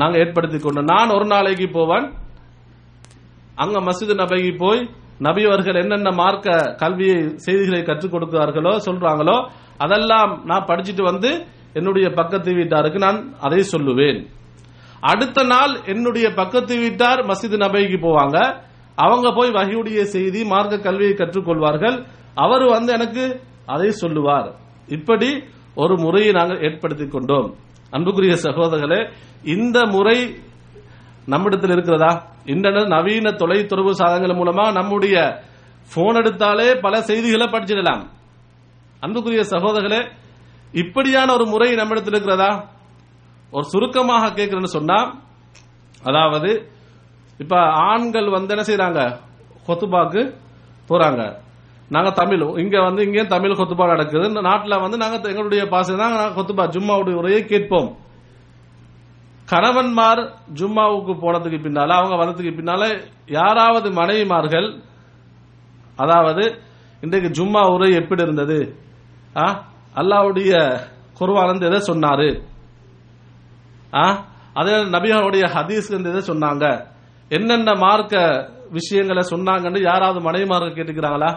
நாங்க 0.00 0.16
ஏற்படுத்திக் 0.22 0.64
கொண்டோம். 0.64 0.90
நான் 0.92 1.14
ஒரு 1.16 1.26
நாளைக்கு 1.34 1.66
போவேன் 1.76 2.06
அங்க 3.62 3.78
மஸ்ஜித் 3.86 4.20
நபைக்கு 4.22 4.52
போய் 4.64 4.80
நபி 5.26 5.42
அவர்கள் 5.50 5.80
என்னென்ன 5.82 6.08
மார்க்க 6.22 6.74
கல்வியை 6.82 7.16
செய்திகளை 7.46 7.80
கற்றுக் 7.82 8.12
கொடுக்கிறார்களோ 8.14 8.72
சொல்றாங்களோ 8.86 9.36
அதெல்லாம் 9.84 10.32
நான் 10.50 10.68
படிச்சுட்டு 10.68 11.04
வந்து 11.10 11.30
என்னுடைய 11.78 12.06
பக்கத்து 12.20 12.50
வீட்டாருக்கு 12.58 12.98
நான் 13.06 13.18
அதை 13.46 13.60
சொல்லுவேன். 13.72 14.20
அடுத்த 15.00 15.42
நாள் 15.42 15.80
என்னுடைய 15.84 16.30
பக்கத்து 16.30 16.76
வீட்டார் 16.76 17.18
மசித் 17.18 17.56
நபைக்கு 17.56 17.96
போவாங்க. 17.96 18.66
அவங்க 18.94 19.32
போய் 19.32 19.50
வகையுடைய 19.50 20.02
செய்தி 20.02 20.44
மார்க்க 20.44 20.78
கல்வியை 20.78 21.12
கற்றுக்கொள்வார்கள். 21.12 22.06
அவர் 22.34 22.64
வந்து 22.64 22.92
எனக்கு 22.92 23.40
அதை 23.66 23.90
சொல்லுவார். 23.90 24.54
இப்படி 24.86 25.44
ஒரு 25.74 25.98
முறையை 25.98 26.32
நாங்கள் 26.32 26.62
ஏற்படுத்திக் 26.62 27.10
கொண்டோம். 27.10 27.54
அன்புக்குரிய 27.90 28.34
சகோதரர்களே 28.34 29.12
இந்த 29.44 29.86
முறை 29.86 30.36
நம்மிடத்தில் 31.26 31.70
இருக்கிறதா? 31.70 32.26
இன்டர்நெட் 32.44 32.86
நவீன 32.86 33.30
தொலைத்தொடர்பு 33.30 33.90
சாதனங்கள் 33.90 34.36
மூலமா 34.36 34.72
நம்முடைய 34.72 35.42
போன் 35.94 36.14
எடுத்தாலே 36.14 36.80
பல 36.80 37.02
செய்திகளை 37.02 37.46
படிச்சிடலாம். 37.46 38.06
அன்புக்குரிய 39.00 39.42
சகோதரர்களே 39.42 40.10
இப்படியான 40.72 41.32
ஒரு 41.32 41.46
முறை 41.46 41.74
நம்மிடத்தில் 41.74 42.12
இருக்கிறதா? 42.12 42.68
ஒரு 43.50 43.64
சுருக்கமாக 43.64 44.30
கேட்கிறேன்னு 44.30 44.74
சொன்னா 44.76 45.14
அதாவது 46.02 46.50
இப்ப 47.38 47.56
ஆண்கள் 47.60 48.30
வந்து 48.30 48.56
என்ன 48.56 48.64
செய்யறாங்க 48.66 49.00
கொத்துபாக்கு 49.66 50.34
போறாங்க. 50.88 51.22
நாங்க 51.88 52.10
தமிழ் 52.10 52.40
இங்க 52.58 52.80
வந்து 52.80 53.04
இங்கே 53.04 53.26
தமிழ் 53.26 53.50
கொத்துபா 53.50 53.86
நடக்குது. 53.86 54.28
இந்த 54.28 54.40
நாட்டில் 54.40 54.80
வந்து 54.80 54.96
நாங்க 54.96 55.28
எங்களுடைய 55.28 55.68
பாசை 55.68 55.96
தான் 55.96 56.12
கொத்துபா 56.12 56.64
ஜும்மாவுடைய 56.68 57.14
உரையை 57.14 57.44
கேட்போம். 57.44 57.96
கணவன்மார் 59.50 60.22
ஜும்மாவுக்கு 60.54 61.12
போனதுக்கு 61.22 61.58
பின்னால 61.58 61.88
அவங்க 61.88 62.24
வந்ததுக்கு 62.24 62.56
பின்னால 62.56 62.82
யாராவது 63.26 63.90
மனைவிமார்கள் 63.90 64.82
அதாவது 65.96 66.62
இன்றைக்கு 67.00 67.28
ஜும்மா 67.28 67.72
உரை 67.72 67.94
எப்படி 67.94 68.22
இருந்தது? 68.22 68.76
ஆ? 69.36 69.64
அல்லாவுடைய 69.94 70.52
குருவானந்த் 71.20 71.66
எதை 71.66 71.78
சொன்னாரு? 71.86 72.42
அதே 74.58 74.74
நபிகளுடைய 74.94 75.44
ஹதீஸ் 75.54 75.88
இதை 75.98 76.22
சொன்னாங்க? 76.30 76.64
என்னென்ன 77.36 77.70
மார்க்க 77.84 78.14
விஷயங்களை 78.76 79.22
சொன்னாங்கன்னு 79.32 79.80
யாராவது 79.90 80.18
மனைவிமார்கள் 80.28 80.76
கேட்டுக்கிறாங்களா? 80.78 81.30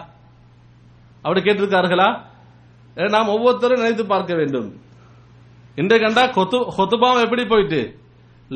அப்படி 1.22 1.40
கேட்டிருக்கார்களா? 1.46 2.08
நாம் 3.14 3.34
ஒவ்வொருத்தரும் 3.34 3.82
நினைத்து 3.82 4.04
பார்க்க 4.06 4.32
வேண்டும். 4.40 4.68
இன்றைக்கு 5.80 6.06
கண்டா 6.06 6.24
கொத்து 6.38 6.58
கொத்துபாவம் 6.78 7.24
எப்படி 7.26 7.44
போயிட்டு? 7.52 7.80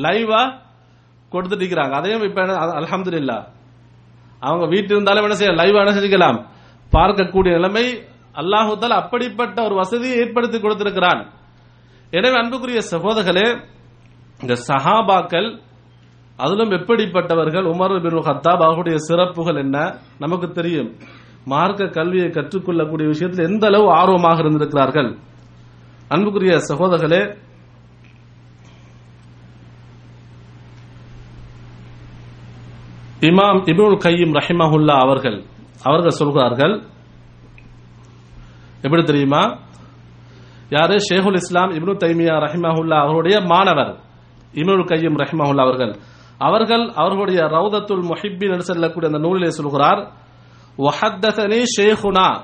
லைவா 0.05 0.41
கொடுத்துட்டு 1.31 1.63
இருக்கிறாங்க. 1.63 1.93
அதையும் 1.99 2.25
இப்ப 2.27 2.41
அலமதுல்லா 2.79 3.37
அவங்க 4.47 4.65
வீட்டு 4.73 4.91
இருந்தாலும் 4.95 5.25
என்ன 5.27 5.37
செய்ய 5.39 5.53
லைவா 5.61 5.79
என்ன 5.83 5.93
செஞ்சுக்கலாம்? 5.97 6.37
பார்க்கக்கூடிய 6.95 7.51
நிலைமை 7.57 7.85
அல்லாஹுத்தால் 8.41 8.99
அப்படிப்பட்ட 9.01 9.57
ஒரு 9.67 9.75
வசதியை 9.81 10.17
ஏற்படுத்தி 10.21 10.57
கொடுத்திருக்கிறான். 10.59 11.21
எனவே 12.11 12.35
அன்புக்குரிய 12.41 12.81
சகோதரர்களே 12.91 13.47
இந்த 14.41 14.55
சஹாபாக்கள் 14.67 15.59
அதிலும் 16.37 16.71
எப்படிப்பட்டவர்கள்? 16.71 17.63
உமர் 17.63 18.01
பின் 18.01 18.17
ஹத்தாப் 18.17 18.63
அவர்களுடைய 18.63 18.97
சிறப்புகள் 18.97 19.55
என்ன? 19.55 19.95
நமக்கு 20.19 20.51
தெரியும். 20.51 20.95
மார்க்க 21.45 21.87
கல்வியை 21.87 22.27
கற்றுக்கொள்ளக்கூடிய 22.27 23.07
விஷயத்தில் 23.07 23.45
எந்த 23.45 23.67
அளவு 23.67 23.91
ஆர்வமாக 23.91 24.39
இருந்திருக்கிறார்கள்? 24.39 25.17
அன்புக்குரிய 26.07 26.57
சகோதரர்களே 26.69 27.45
இமாம் 33.21 33.61
இபுல் 33.71 33.97
கையீம் 34.05 34.35
ரஹிமஹுல்லா 34.39 34.97
அவர்கள் 34.97 35.43
அவர்கள் 35.83 36.09
சொல்கிறார்கள் 36.09 36.81
எப்படி 38.81 39.03
தெரியுமா? 39.03 39.59
யாரு? 40.69 40.97
ஷேகுல் 41.09 41.33
இஸ்லாம் 41.33 41.71
இப்னு 41.71 41.97
தைமியா 42.03 42.35
ரஹிமஹுல்லா 42.45 42.93
அவருடைய 42.93 43.41
மாணவர். 43.41 44.05
இப்னுல் 44.53 44.87
கையம் 44.87 45.17
ரஹிமஹுல்லா 45.17 45.61
அவர்கள். 45.61 45.95
அவர்கள் 46.37 46.89
அவர்களுடைய 46.89 47.41
ரவுதத்துல் 47.41 48.03
முஹிப்பின் 48.03 48.51
என்று 48.51 48.63
செல்லக்கூடிய 48.63 49.15
அந்த 49.15 49.27
நூலிலே 49.27 49.47
சொல்கிறார் 49.47 50.11
வஹத்தனி 50.77 51.63
ஷேகுனா 51.77 52.41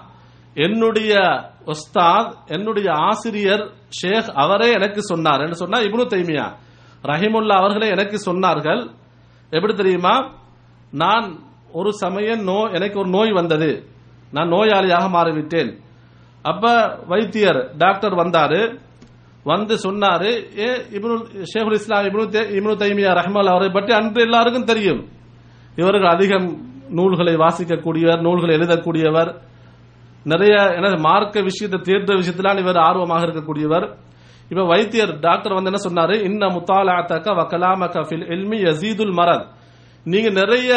என்னுடைய 0.53 1.15
உஸ்தாத் 1.65 2.33
என்னுடைய 2.45 2.91
ஆசிரியர் 2.91 3.71
ஷேக் 3.89 4.31
அவரே 4.33 4.71
எனக்கு 4.71 5.01
சொன்னார். 5.01 5.41
என்று 5.41 5.55
சொன்னா 5.55 5.79
இப்னு 5.79 6.07
தைமியா 6.07 6.53
ரஹிமுல்லா 7.03 7.53
அவர்களே 7.53 7.89
எனக்கு 7.89 8.19
சொன்னார்கள். 8.25 8.89
எப்படி 9.49 9.73
தெரியுமா? 9.73 10.31
நான் 10.91 11.39
ஒரு 11.71 11.93
சமயம் 11.93 12.43
நோ 12.43 12.69
எனக்கு 12.71 12.99
ஒரு 12.99 13.09
நோய் 13.09 13.31
வந்தது. 13.31 13.87
நான் 14.31 14.51
நோயாளியாக 14.51 15.09
மாறிவிட்டேன். 15.09 15.79
அப்ப 16.41 16.95
வைத்தியர் 17.07 17.75
டாக்டர் 17.77 18.13
வந்தாரு. 18.13 18.79
வந்து 19.51 19.73
சொன்னாரு 19.85 20.29
ஏ 20.65 20.67
இப்னு 20.97 21.15
ஷேகுல் 21.51 21.77
இஸ்லாம் 21.79 22.05
இப்னு 22.09 22.25
இப்னு 22.57 22.75
தைமியா 22.83 23.13
ரஹ்மல் 23.19 23.51
அவரை 23.53 23.69
பற்றி 23.77 23.93
அன்று 23.99 24.21
எல்லாருக்கும் 24.27 24.69
தெரியும். 24.71 25.01
இவர்கள் 25.81 26.13
அதிகம் 26.15 26.47
நூல்களை 26.97 27.33
வாசிக்கக்கூடியவர் 27.43 28.23
நூல்களை 28.27 28.53
எழுதக்கூடியவர். 28.57 29.31
நிறைய 30.31 30.55
என்ன 30.77 30.97
மார்க்க 31.07 31.41
விஷயத்தை 31.49 31.79
தேர்ந்த 31.87 32.11
விஷயத்திலாம் 32.19 32.61
இவர் 32.63 32.79
ஆர்வமாக 32.87 33.25
இருக்கக்கூடியவர். 33.27 33.85
இப்ப 34.51 34.63
வைத்தியர் 34.71 35.13
டாக்டர் 35.25 35.55
வந்து 35.57 35.71
என்ன 35.71 35.81
சொன்னாரு? 35.87 36.15
இன்ன 36.29 36.47
முத்தாலாத்தக்க 36.55 37.35
வக்கலாமக்க 37.39 38.05
ஃபில் 38.07 38.27
இல்மி 38.35 38.57
யசீதுல் 38.67 39.13
மரத். 39.19 39.45
நீங்க 40.05 40.29
நிறைய 40.39 40.71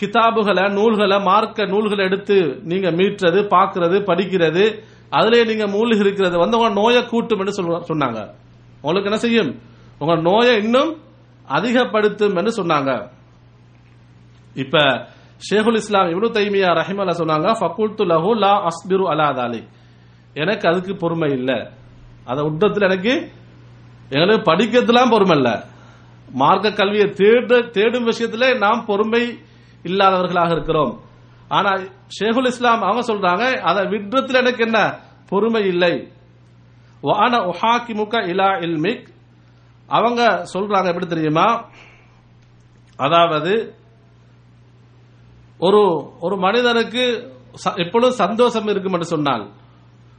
கிதாபுகளை 0.00 0.64
நூல்களை 0.78 1.18
மார்க்க 1.30 1.66
நூல்களை 1.72 2.02
எடுத்து 2.08 2.36
நீங்க 2.70 2.88
மீட்றது 2.98 3.40
பார்க்கறது 3.54 3.96
படிக்கிறது 4.10 4.64
அதுலயே 5.10 5.46
நீங்க 5.46 5.66
மூழ்கி 5.66 5.98
இருக்கிறது. 5.98 6.38
வந்து 6.38 6.58
உங்க 6.58 6.70
நோயை 6.72 7.06
கூட்டும் 7.06 7.38
என்று 7.38 7.62
சொன்னாங்க. 7.62 8.34
உங்களுக்கு 8.82 9.10
என்ன 9.10 9.16
செய்யும்? 9.16 9.60
உங்க 9.98 10.14
நோயை 10.16 10.62
இன்னும் 10.62 11.02
அதிகப்படுத்தும் 11.46 12.36
என்று 12.36 12.64
சொன்னாங்க. 12.64 13.10
இப்ப 14.54 14.78
ஷேகுல் 15.50 15.74
இஸ்லாம் 15.74 16.08
இப்னு 16.08 16.36
தைமியா 16.36 16.70
ரஹிமல்லா 16.80 17.14
சொன்னாங்க 17.22 17.48
ஃபகுல்து 17.60 18.04
லஹு 18.12 18.36
லா 18.36 18.66
அஸ்பிரு 18.66 19.04
அலா 19.08 19.32
தாலி 19.32 19.64
எனக்கு 20.34 20.68
அதுக்கு 20.68 20.96
பொறுமை 20.96 21.32
இல்லை. 21.32 21.68
அதை 22.24 22.44
உட்டத்தில் 22.44 22.82
எனக்கு 22.82 23.30
எங்களுக்கு 24.10 24.52
படிக்கிறதுலாம் 24.52 25.10
பொறுமை 25.10 25.36
இல்லை. 25.36 25.60
மார்க்க 26.30 26.70
கல்வியை 26.70 27.06
தேடு 27.06 27.70
தேடும் 27.70 28.06
விஷயத்துல 28.06 28.58
நாம் 28.58 28.84
பொறுமை 28.86 29.38
இல்லாதவர்களாக 29.82 30.52
இருக்கிறோம். 30.52 31.00
ஆனா 31.48 31.70
ஷேகுல் 32.20 32.46
இஸ்லாம் 32.46 32.80
அவங்க 32.80 33.12
சொல்றாங்க 33.12 33.56
அதை 33.60 33.82
விடுறதுல 33.84 34.34
எனக்கு 34.34 34.64
என்ன? 34.64 34.98
பொறுமை 35.28 35.66
இல்லை. 35.66 36.12
வான 37.00 37.36
உஹாக்கிமுக 37.38 38.14
இலா 38.26 38.62
இல்மிக். 38.62 39.08
அவங்க 39.86 40.46
சொல்றாங்க 40.54 40.86
எப்படி 40.86 41.06
தெரியுமா? 41.06 41.68
அதாவது 42.96 43.74
ஒரு 45.58 46.12
ஒரு 46.20 46.36
மனிதனுக்கு 46.36 47.32
ச- 47.64 47.86
எப்பொழுதும் 47.86 48.14
சந்தோஷம் 48.14 48.68
இருக்கும் 48.68 48.92
என்று 48.92 49.04
சொன்னால் 49.04 49.50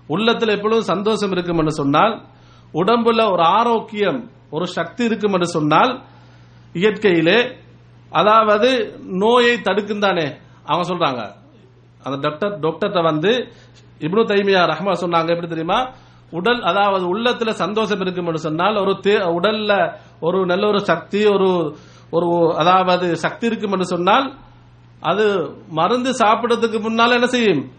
உள்ளத்தில் 0.07 0.49
எப்பொழுதும் 0.49 0.83
சந்தோஷம் 0.83 1.31
இருக்கும் 1.31 1.57
என்று 1.57 1.71
சொன்னால் 1.71 2.25
உடம்புல 2.73 3.31
ஒரு 3.31 3.43
ஆரோக்கியம் 3.43 4.29
ஒரு 4.49 4.67
சக்தி 4.67 5.03
இருக்கும் 5.03 5.33
என்று 5.33 5.47
சொன்னால் 5.47 6.03
இயற்கையிலே 6.73 7.57
அதாவது 8.09 8.99
நோயை 8.99 9.61
தடுக்கும் 9.61 9.99
தானே 9.99 10.37
அவங்க 10.67 10.93
சொல்றாங்க. 10.93 11.33
அந்த 12.03 12.29
டாக்டர் 12.29 12.59
டாக்டர்கிட்ட 12.59 13.03
வந்து 13.03 13.29
இப்னு 13.99 14.27
தைமியா 14.27 14.61
ரஹ்மா 14.67 14.93
சொன்னாங்க 15.01 15.27
எப்படி 15.27 15.47
தெரியுமா? 15.47 15.91
உடல் 16.31 16.61
அதாவது 16.61 17.17
உள்ளத்துல 17.17 17.49
சந்தோஷம் 17.49 17.99
இருக்கும் 17.99 18.35
சொன்னால் 18.35 18.75
ஒரு 18.75 18.91
தே- 18.91 19.39
உடல்ல 19.39 19.95
ஒரு 20.19 20.45
நல்ல 20.45 20.67
ஒரு 20.67 20.79
சக்தி 20.79 21.25
ஒரு 21.25 21.77
ஒரு 22.11 22.55
அதாவது 22.57 23.17
சக்தி 23.17 23.47
இருக்கும் 23.47 23.71
என்று 23.71 23.85
சொன்னால் 23.85 24.35
அது 24.99 25.55
மருந்து 25.69 26.11
சாப்பிடுறதுக்கு 26.11 26.79
முன்னால 26.81 27.11
என்ன 27.11 27.27
செய்யும்? 27.27 27.71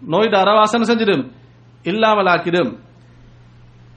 நோய் 0.00 0.26
அரவாசனை 0.26 0.82
செஞ்சிடும். 0.82 1.30
இல்லாமல் 1.82 2.26
ஆக்கிடும் 2.26 2.78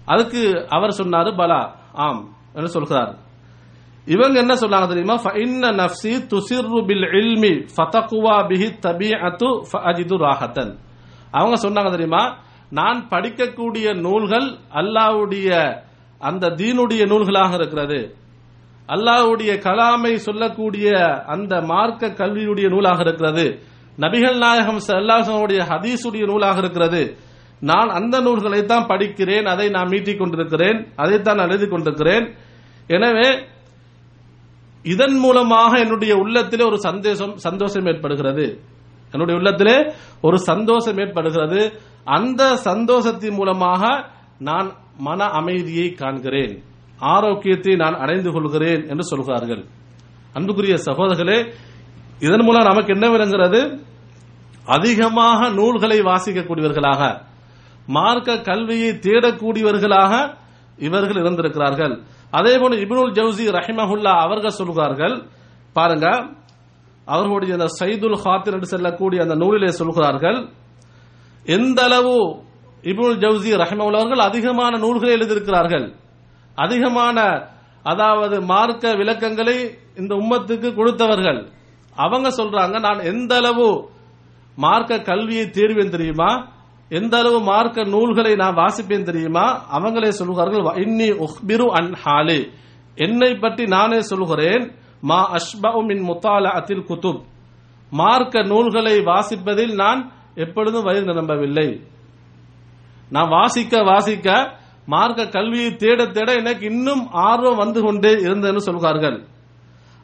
அதுக்கு 0.06 0.68
அவர் 0.70 0.90
சொன்னாரு 0.90 1.38
பலா. 1.38 1.76
ஆம் 1.94 2.36
என்று 2.54 2.70
சொல்கிறார். 2.70 3.18
இவங்க 4.14 4.40
என்ன 4.40 4.54
சொன்னாங்க 4.54 4.88
தெரியுமா? 4.88 5.16
இன்ன 5.36 5.72
நஃப்ஸி 5.72 6.14
துசிர்ரு 6.32 6.80
பில் 6.90 7.08
இல்மி 7.20 7.54
ஃபதகுவா 7.76 8.36
பிஹி 8.50 8.68
தபீஅத்து 8.86 9.50
ஃபஅஜிது 9.70 10.18
ராஹத்தன். 10.26 10.72
அவங்க 11.32 11.56
சொன்னாங்க 11.68 11.90
தெரியுமா? 11.90 12.24
நான் 12.70 13.08
படிக்கக்கூடிய 13.10 13.88
நூல்கள் 14.06 14.48
அல்லாஹ்வுடைய 14.80 15.50
அந்த 16.20 16.48
தீனுடைய 16.48 17.04
நூல்களாக 17.12 17.54
இருக்கிறது. 17.54 18.00
அல்லாஹ்வுடைய 18.88 19.52
கலாமை 19.66 20.14
சொல்லக்கூடிய 20.28 20.88
அந்த 21.26 21.62
மார்க்க 21.62 22.08
கல்வியுடைய 22.22 22.68
நூலாக 22.70 23.00
இருக்கிறது. 23.00 23.46
நபிகள் 24.00 24.38
நாயகம் 24.38 24.82
சல்லாஹனுடைய 24.88 25.62
ஹதீஸுடைய 25.72 26.26
நூலாக 26.26 26.58
இருக்கிறது. 26.58 27.02
நான் 27.60 27.90
அந்த 27.90 28.16
நூல்களை 28.22 28.66
தான் 28.66 28.86
படிக்கிறேன். 28.86 29.46
அதை 29.54 29.70
நான் 29.70 29.88
மீட்டிக் 29.88 30.20
கொண்டிருக்கிறேன். 30.20 30.80
அதைத்தான் 30.96 31.36
நான் 31.36 31.50
எழுதி 31.50 31.68
கொண்டிருக்கிறேன். 31.68 32.26
எனவே 32.88 33.30
இதன் 34.84 35.18
மூலமாக 35.18 35.80
என்னுடைய 35.80 36.16
உள்ளத்திலே 36.16 36.66
ஒரு 36.66 36.80
சந்தேசம் 36.80 37.38
சந்தோஷம் 37.38 37.86
ஏற்படுகிறது. 37.86 38.62
என்னுடைய 39.12 39.40
உள்ளத்திலே 39.40 39.94
ஒரு 40.22 40.38
சந்தோஷம் 40.38 40.98
ஏற்படுகிறது. 40.98 41.80
அந்த 42.04 42.56
சந்தோஷத்தின் 42.56 43.34
மூலமாக 43.34 44.10
நான் 44.40 44.72
மன 44.98 45.26
அமைதியை 45.26 45.92
காண்கிறேன். 45.92 46.64
ஆரோக்கியத்தை 47.00 47.76
நான் 47.76 47.98
அடைந்து 47.98 48.32
கொள்கிறேன் 48.32 48.88
என்று 48.88 49.04
சொல்கிறார்கள். 49.04 49.66
அன்புக்குரிய 50.34 50.76
சகோதரர்களே 50.76 51.54
இதன் 52.20 52.44
மூலம் 52.44 52.64
நமக்கு 52.64 52.94
என்ன 52.94 53.10
விளங்குகிறது? 53.10 53.82
அதிகமாக 54.66 55.50
நூல்களை 55.50 56.02
வாசிக்கக்கூடியவர்களாக 56.02 57.22
மார்க்க 57.88 58.42
கல்வியை 58.42 58.90
தேடக்கூடியவர்களாக 58.90 60.34
இவர்கள் 60.78 61.22
இருந்திருக்கிறார்கள். 61.24 62.04
அதே 62.32 62.54
போல 62.60 62.76
இப்னுல் 62.76 63.14
ஜவுசி 63.18 63.46
ரஹிமஹுல்லா 63.58 64.14
அவர்கள் 64.26 64.58
சொல்கிறார்கள் 64.60 65.16
பாருங்க 65.74 66.08
அவர்களுடைய 67.06 67.54
அந்த 67.54 67.68
சைதுல் 67.80 68.20
ஹாத்திர் 68.24 68.54
என்று 68.54 68.66
செல்லக்கூடிய 68.66 69.22
அந்த 69.22 69.36
நூலிலே 69.36 69.68
சொல்கிறார்கள் 69.68 70.40
எந்த 71.46 71.84
அளவு 71.84 72.16
இப்னுல் 72.84 73.22
ஜவுசி 73.24 73.52
ரஹிமஹுல்லா 73.64 74.02
அவர்கள் 74.02 74.20
அதிகமான 74.20 74.78
நூல்களை 74.78 75.12
எழுதியிருக்கிறார்கள். 75.18 75.94
அதிகமான 76.56 77.18
அதாவது 77.84 78.42
மார்க்க 78.42 78.94
விளக்கங்களை 78.94 79.58
இந்த 79.98 80.16
உம்மத்துக்கு 80.16 80.74
கொடுத்தவர்கள். 80.74 81.52
அவங்க 81.96 82.30
சொல்றாங்க 82.30 82.80
நான் 82.80 83.00
எந்த 83.00 83.36
அளவு 83.36 83.90
மார்க்க 84.56 85.00
கல்வியை 85.00 85.46
தேர்வேன் 85.46 85.90
தெரியுமா? 85.90 86.57
எந்த 86.92 87.18
அளவு 87.18 87.40
மார்க்க 87.42 87.84
நூல்களை 87.84 88.36
நான் 88.36 88.54
வாசிப்பேன் 88.54 89.04
தெரியுமா? 89.04 89.46
அவங்களே 89.72 90.10
சொல்லுகிறார்கள் 90.10 90.64
"வ 90.64 90.72
இன்னி 90.76 91.10
உஹ்பிரு 91.26 91.68
அன் 91.70 91.94
ஹாலே. 92.04 92.52
என்னை 92.96 93.36
பற்றி 93.36 93.64
நானே 93.66 94.02
சொல்கிறேன் 94.02 94.64
மா 95.02 95.20
அஷ்பஉ 95.34 95.82
மின் 95.86 96.04
முத்தாலஅத்தில் 96.10 96.86
குத்துப். 96.88 97.22
மார்க்க 97.92 98.44
நூல்களை 98.44 98.96
வாசிப்பதில் 99.00 99.74
நான் 99.74 100.12
எப்பொழுதும் 100.36 100.84
வயிறு 100.84 101.06
நிரம்பவில்லை. 101.06 101.82
நான் 103.10 103.30
வாசிக்க 103.30 103.84
வாசிக்க 103.84 104.28
மார்க்க 104.86 105.26
கல்வியை 105.28 105.76
தேட 105.76 106.06
தேட 106.06 106.34
எனக்கு 106.34 106.66
இன்னும் 106.66 107.08
ஆர்வம் 107.12 107.56
வந்து 107.56 107.82
கொண்டே 107.82 108.10
இருந்ததுன்னு 108.10 108.58
சொல்கிறார்கள் 108.58 109.18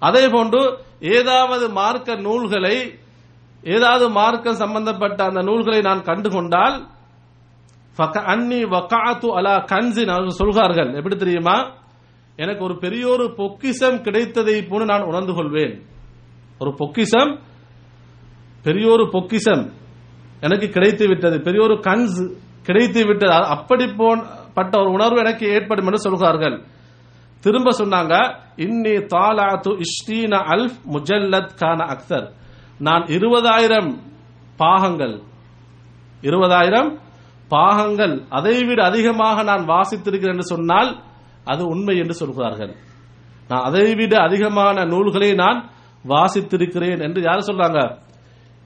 அதே 0.01 0.29
போன்று 0.29 0.61
ஏதாவது 0.99 1.69
மார்க்க 1.69 2.15
நூல்களை 2.15 2.75
ஏதாவது 3.63 4.09
மார்க்கம் 4.09 4.55
சம்பந்தப்பட்ட 4.55 5.23
அந்த 5.23 5.41
நூல்களை 5.41 5.81
நான் 5.81 6.01
கண்டு 6.01 6.29
கொண்டால் 6.29 6.87
அன்னி 8.25 8.63
வக்காத்து 8.63 9.25
அலா 9.25 9.65
கன்சின் 9.65 10.07
அவர்கள் 10.07 10.29
சொல்கிறார்கள். 10.29 10.93
எப்படி 10.93 11.15
தெரியுமா? 11.15 11.73
எனக்கு 12.35 12.63
ஒரு 12.63 12.77
பெரிய 12.77 13.07
ஒரு 13.07 13.33
பொக்கிஷம் 13.35 14.01
கிடைத்ததை 14.01 14.63
போல 14.63 14.83
நான் 14.83 15.01
உணர்ந்து 15.01 15.33
கொள்வேன். 15.33 15.85
ஒரு 16.59 16.73
பொக்கிஷம் 16.73 17.39
பெரிய 18.63 18.91
ஒரு 18.91 19.09
பொக்கிஷம் 19.09 19.71
எனக்கு 20.39 20.67
கிடைத்து 20.67 21.07
விட்டது. 21.07 21.41
பெரிய 21.41 21.63
ஒரு 21.63 21.73
கன்ஸ் 21.73 22.35
கிடைத்து 22.63 23.05
விட்டது. 23.05 23.33
அப்படி 23.33 23.87
போன்ற 23.87 24.81
ஒரு 24.81 24.91
உணர்வு 24.91 25.19
எனக்கு 25.19 25.47
ஏற்படும் 25.47 25.85
என்று 25.85 25.99
சொல்கிறார்கள். 25.99 26.63
திரும்ப 27.41 27.71
சொன்னாங்க 27.77 28.35
இன்னி 28.55 29.07
தாலாத்து 29.15 29.79
இஷ்டீன 29.79 30.37
அல்ஃப் 30.37 30.79
முஜல்லத் 30.91 31.49
கான 31.59 31.85
அக்தர். 31.85 32.33
நான் 32.79 33.01
இருபதாயிரம் 33.01 33.99
பாகங்கள். 34.57 35.21
இருபதாயிரம் 36.21 36.99
பாகங்கள். 37.47 38.23
அதைவிட 38.29 38.83
அதிகமாக 38.83 39.43
நான் 39.43 39.67
வாசித்திருக்கிறேன் 39.67 40.27
என்று 40.27 40.43
சொன்னால் 40.43 41.03
அது 41.45 41.65
உண்மை 41.65 41.97
என்று 41.97 42.13
சொல்கிறார்கள். 42.13 42.75
நான் 43.47 43.63
அதைவிட 43.63 44.21
அதிகமான 44.21 44.85
நூல்களை 44.85 45.33
நான் 45.33 45.69
வாசித்திருக்கிறேன் 46.07 47.01
என்று 47.01 47.21
யார் 47.21 47.39
சொல்றாங்க? 47.39 47.97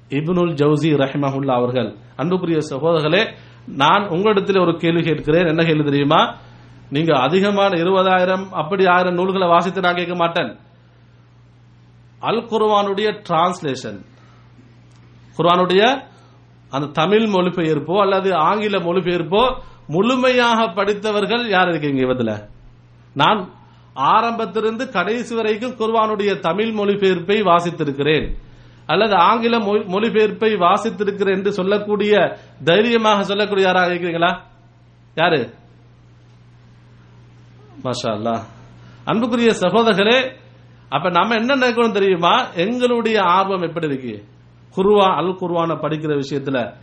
இப்னுல் 0.10 0.54
ஜவுசி 0.54 0.96
ரஹிமஹுல்லா 0.98 1.52
அவர்கள். 1.52 1.96
அன்புக்குரிய 2.16 2.60
சகோதரர்களே 2.70 3.34
நான் 3.68 4.08
உங்களிடத்தில் 4.08 4.60
ஒரு 4.60 4.78
கேள்வி 4.78 5.02
கேட்கிறேன். 5.02 5.48
என்ன 5.48 5.64
கேள்வி 5.64 5.84
தெரியுமா? 5.84 6.36
நீங்க 6.90 7.20
அதிகமான 7.20 7.76
இருபதாயிரம் 7.76 8.50
அப்படி 8.50 8.86
ஆயிரம் 8.86 9.14
நூல்களை 9.14 9.48
வாசித்து 9.48 9.82
நான் 9.82 9.96
கேட்க 9.96 10.16
மாட்டேன். 10.16 10.58
அல் 12.20 12.46
குர்வானுடைய 12.46 13.22
டிரான்ஸ்லேஷன் 13.30 14.06
குர்வானுடைய 15.38 16.04
அந்த 16.70 16.88
தமிழ் 16.88 17.24
மொழிபெயர்ப்போ 17.24 18.00
அல்லது 18.00 18.34
ஆங்கில 18.34 18.78
மொழிபெயர்ப்போ 18.78 19.60
முழுமையாக 19.88 20.68
படித்தவர்கள் 20.68 21.50
யார் 21.50 21.68
இருக்கீங்க 21.68 22.02
இவத்துல? 22.02 22.50
நான் 23.14 23.50
ஆரம்பத்திலிருந்து 23.94 24.92
கடைசி 24.92 25.36
வரைக்கும் 25.36 25.72
குர்வானுடைய 25.72 26.40
தமிழ் 26.40 26.68
மொழிபெயர்ப்பை 26.68 27.42
வாசித்திருக்கிறேன். 27.42 28.36
அல்லது 28.86 29.16
ஆங்கில 29.16 29.58
மொழி- 29.58 29.88
மொழிபெயர்ப்பை 29.88 30.58
வாசித்திருக்கிறேன் 30.58 31.36
என்று 31.36 31.52
சொல்லக்கூடிய 31.52 32.38
தைரியமாக 32.64 33.24
சொல்லக்கூடிய 33.24 33.68
யாராக 33.68 33.94
இருக்கிறீங்களா? 33.94 34.42
யாரு? 35.16 35.54
மாஷா 37.84 38.08
அல்லா 38.08 38.42
அன்புக்குரிய 39.06 39.52
சகோதரர்களே 39.52 40.46
அப்ப 40.90 41.10
நம்ம 41.10 41.36
என்ன 41.36 41.56
நினைக்கணும் 41.56 41.92
தெரியுமா? 41.92 42.52
எங்களுடைய 42.54 43.22
ஆர்வம் 43.22 43.62
எப்படி 43.62 43.88
இருக்கு? 43.88 44.24
குருவா 44.76 45.16
அல் 45.16 45.38
குருவான 45.40 45.76
படிக்கிற 45.76 46.22
விஷயத்துல 46.22 46.74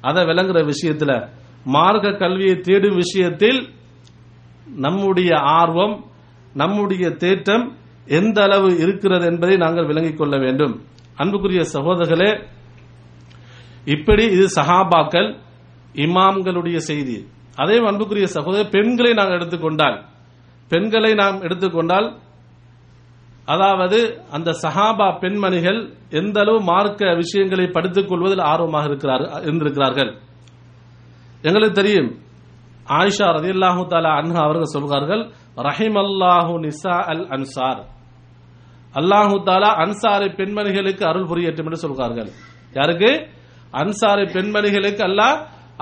அதை 0.00 0.24
விளங்குற 0.24 0.70
விஷயத்துல 0.70 1.28
மார்க்க 1.64 2.12
கல்வியை 2.12 2.60
தேடும் 2.60 2.96
விஷயத்தில் 2.96 3.68
நம்முடைய 4.66 5.38
ஆர்வம் 5.38 6.04
நம்முடைய 6.54 7.10
தேற்றம் 7.10 7.76
எந்த 8.06 8.42
அளவு 8.42 8.78
இருக்கிறது 8.78 9.26
என்பதை 9.26 9.56
நாங்கள் 9.56 9.86
விளங்கிக் 9.86 10.18
கொள்ள 10.18 10.38
வேண்டும். 10.38 10.82
அன்புக்குரிய 11.16 11.64
சகோதரர்களே 11.72 12.48
இப்படி 13.84 14.24
இது 14.24 14.46
சஹாபாக்கள் 14.54 15.38
இமாம்களுடைய 15.92 16.76
செய்தி. 16.76 17.26
அதே 17.56 17.76
அன்புக்குரிய 17.76 18.26
சகோதரர் 18.26 18.68
பெண்களை 18.68 19.12
நாங்கள் 19.12 19.34
எடுத்துக்கொண்டால் 19.34 20.04
பெண்களை 20.68 21.14
நாம் 21.14 21.40
எடுத்துக்கொண்டால் 21.40 22.18
அதாவது 23.52 23.98
அந்த 24.36 24.50
சஹாபா 24.64 25.08
பெண்மணிகள் 25.22 25.80
எந்த 26.20 26.36
அளவு 26.42 26.58
மார்க்க 26.70 27.00
விஷயங்களை 27.22 27.66
படித்துக் 27.76 28.08
கொள்வதில் 28.10 28.44
ஆர்வமாக 28.52 28.84
இருந்திருக்கிறார்கள். 29.46 30.12
எங்களுக்கு 31.48 31.76
தெரியும் 31.80 32.10
ஆயிஷா 32.98 33.26
ரதி 33.36 33.50
அல்லாஹு 33.56 33.82
தாலா 33.92 34.12
அன்ஹா 34.20 34.40
அவர்கள் 34.46 34.74
சொல்கிறார்கள் 34.76 35.22
ரஹிம் 35.68 35.98
அல்லாஹு 36.04 36.54
நிசா 36.66 36.96
அல் 37.12 37.26
அன்சார். 37.36 37.82
அல்லாஹு 39.00 39.36
தாலா 39.48 39.70
அன்சாரை 39.84 40.28
பெண்மணிகளுக்கு 40.38 41.04
அருள் 41.10 41.28
புரியட்டும் 41.30 41.68
என்று 41.68 41.82
சொல்கிறார்கள். 41.84 42.30
யாருக்கு? 42.78 43.10
அன்சாரை 43.82 44.26
பெண்மணிகளுக்கு 44.36 45.02
அல்லாஹ் 45.10 45.36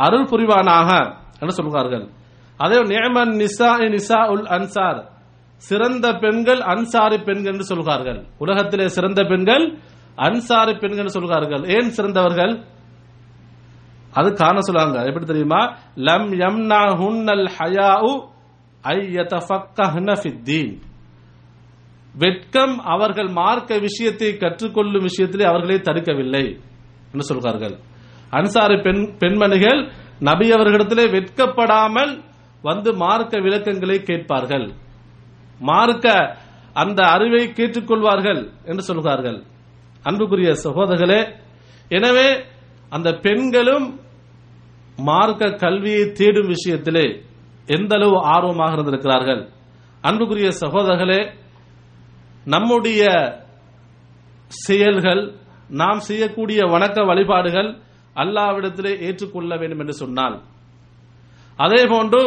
அருள் 0.04 0.28
புரிவானாக 0.32 0.90
என்று 1.40 1.54
சொல்கிறார்கள். 1.58 2.04
அதே 2.60 2.78
நேமன் 2.92 3.32
நிசா 3.42 3.70
நிசா 3.96 4.20
உல் 4.34 4.46
அன்சார். 4.56 5.00
சிறந்த 5.68 6.06
பெண்கள் 6.22 6.60
அன்சாரி 6.72 7.18
பெண்கள் 7.18 7.52
என்று 7.52 7.64
சொல்கிறார்கள் 7.64 8.20
உலகத்திலே 8.38 8.86
சிறந்த 8.88 9.20
பெண்கள் 9.24 9.64
அன்சாரி 10.16 10.74
பெண்கள் 10.74 11.14
சொல்கிறார்கள் 11.16 11.62
ஏன் 11.74 11.90
சிறந்தவர்கள்? 11.90 12.52
அது 14.12 14.28
காண 14.32 14.56
சொல்லுவாங்க. 14.60 14.98
எப்படி 15.08 15.26
தெரியுமா? 15.26 15.60
லம் 16.08 16.28
யம்னா 16.42 16.80
ஹுன்னல் 17.00 17.46
ஹயாஉ 17.58 18.06
ஐ 18.82 18.98
வெட்கம் 22.14 22.74
அவர்கள் 22.84 23.28
மார்க்க 23.28 23.78
விஷயத்தை 23.78 24.28
கற்றுக்கொள்ளும் 24.36 25.06
விஷயத்திலே 25.08 25.44
அவர்களே 25.50 25.78
தடுக்கவில்லை 25.78 26.44
என்று 27.12 27.24
சொல்கிறார்கள் 27.30 27.74
அன்சாரி 28.30 28.76
பெண் 28.82 29.02
பெண்மணிகள் 29.18 29.80
நபி 30.20 30.46
அவர்களிடத்திலே 30.50 31.06
வெட்கப்படாமல் 31.16 32.12
வந்து 32.62 32.90
மார்க்க 32.94 33.40
விளக்கங்களை 33.40 33.98
கேட்பார்கள். 34.02 34.66
மார்க்க 35.68 36.06
அந்த 36.76 37.00
அறிவை 37.14 37.42
கேட்டுக்கொள்வார்கள் 37.52 38.40
என்று 38.64 38.82
சொல்கிறார்கள். 38.82 39.38
அன்புக்குரிய 40.04 40.50
சகோதரர்களே 40.64 41.20
எனவே 41.90 42.28
அந்த 42.92 43.08
பெண்களும் 43.24 43.86
மார்க்க 45.08 45.50
கல்வியை 45.62 46.04
தேடும் 46.12 46.50
விஷயத்திலே 46.54 47.06
எந்த 47.68 47.92
அளவு 47.94 48.16
ஆர்வமாக 48.34 48.76
இருந்திருக்கிறார்கள் 48.76 49.42
அன்புக்குரிய 50.04 50.48
சகோதரர்களே 50.62 51.20
நம்முடைய 52.46 53.02
செயல்கள் 54.50 55.22
நாம் 55.80 56.00
செய்யக்கூடிய 56.00 56.60
வணக்க 56.72 57.04
வழிபாடுகள் 57.10 57.70
அல்லாவிடத்திலே 58.16 58.92
ஏற்றுக்கொள்ள 59.06 59.52
வேண்டும் 59.56 59.78
என்று 59.78 59.94
சொன்னால் 60.02 60.36
அதே 61.58 61.82
போன்று 61.86 62.22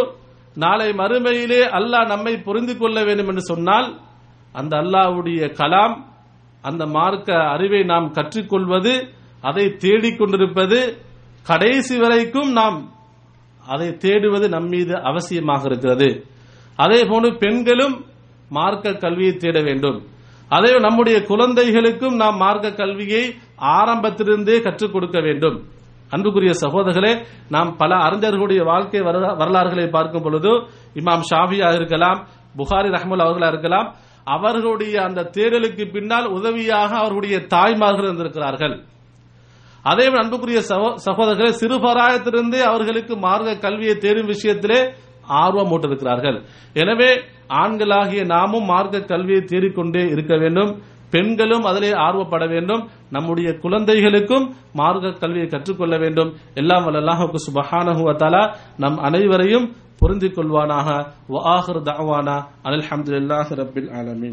நாளை 0.55 0.89
மறுமையிலே 0.91 1.61
அல்லாஹ் 1.77 2.07
நம்மை 2.07 2.33
புரிந்து 2.37 2.77
கொள்ள 2.77 3.03
வேண்டும் 3.03 3.27
என்று 3.27 3.41
சொன்னால் 3.41 3.87
அந்த 4.53 4.77
அல்லாஹ்வுடைய 4.77 5.41
கலாம் 5.61 5.95
அந்த 6.63 6.85
மார்க்க 6.85 7.49
அறிவை 7.53 7.83
நாம் 7.83 8.11
கற்றுக்கொள்வது 8.11 8.93
அதை 9.41 9.65
தேடிக்கொண்டிருப்பது 9.65 10.79
கடைசி 11.45 11.97
வரைக்கும் 11.97 12.51
நாம் 12.51 12.77
அதை 13.65 13.87
தேடுவது 13.87 14.47
நம் 14.49 14.67
மீது 14.67 14.93
அவசியமாக 15.09 15.65
இருக்கிறது. 15.65 16.25
அதே 16.75 16.99
போன்று 17.05 17.37
பெண்களும் 17.37 17.95
மார்க்க 18.49 18.93
கல்வியை 18.93 19.33
தேட 19.37 19.61
வேண்டும். 19.61 19.97
அதே 20.49 20.79
நம்முடைய 20.79 21.17
குழந்தைகளுக்கும் 21.23 22.15
நாம் 22.15 22.37
மார்க்க 22.37 22.71
கல்வியை 22.71 23.23
ஆரம்பத்திலிருந்தே 23.77 24.61
கற்றுக் 24.61 24.93
கொடுக்க 24.93 25.19
வேண்டும். 25.19 25.57
அன்புக்குரிய 26.15 26.53
சகோதரர்களே 26.61 27.13
நாம் 27.49 27.75
பல 27.77 27.95
அறிஞர்களுடைய 27.95 28.63
வாழ்க்கை 28.63 28.99
வரலா- 29.01 29.37
வரலாறுகளை 29.37 29.87
பார்க்கும் 29.87 30.23
பொழுது 30.23 30.49
இமாம் 30.99 31.23
ஷாஃபியா 31.29 31.73
இருக்கலாம் 31.73 32.19
புகாரி 32.57 32.89
ரஹமுல் 32.89 33.23
அவர்களா 33.25 33.47
இருக்கலாம் 33.47 33.87
அவர்களுடைய 34.23 35.03
அந்த 35.03 35.29
தேடலுக்கு 35.37 35.91
பின்னால் 35.91 36.27
உதவியாக 36.27 36.95
அவர்களுடைய 36.95 37.37
தாய்மார்கள் 37.47 38.03
இருந்திருக்கிறார்கள். 38.03 38.75
அதே 39.83 40.05
அன்புக்குரிய 40.05 40.61
சகோ- 40.69 40.95
சகோதரர்களே 41.05 41.51
சிறுபராயத்திலிருந்தே 41.61 42.61
அவர்களுக்கு 42.61 43.17
மார்க்க 43.17 43.57
கல்வியை 43.57 43.95
தேடும் 43.95 44.27
விஷயத்திலே 44.27 44.79
ஆர்வம் 45.21 45.71
ஊட்டிருக்கிறார்கள் 45.71 46.37
எனவே 46.73 47.09
ஆண்களாகிய 47.49 48.25
நாமும் 48.25 48.65
மார்க்க 48.65 49.01
கல்வியை 49.01 49.41
தேடிக்கொண்டே 49.41 50.03
இருக்க 50.05 50.37
வேண்டும். 50.37 50.71
பெண்களும் 51.11 51.63
அதிலே 51.63 51.91
ஆர்வப்பட 51.91 52.49
வேண்டும். 52.49 52.89
நம்முடைய 53.09 53.53
குழந்தைகளுக்கும் 53.53 54.53
மார்க்க 54.73 55.11
கல்வியை 55.11 55.47
கற்றுக்கொள்ள 55.47 55.97
வேண்டும். 55.97 56.33
எல்லாம் 56.53 56.87
வல்லாஹுக்கு 56.87 57.35
சுபஹானஹுவத்தாலா 57.51 58.55
நம் 58.77 58.97
அனைவரையும் 58.97 59.73
பொருந்திக் 59.99 60.37
கொள்வானாக. 60.37 61.05
வ 61.29 61.41
ஆஹிரு 61.43 61.81
தஅவானா. 61.83 62.45
அல்ஹம்துலில்லாஹி 62.63 63.55
ரப்பில் 63.55 63.91
ஆலமீன். 63.91 64.23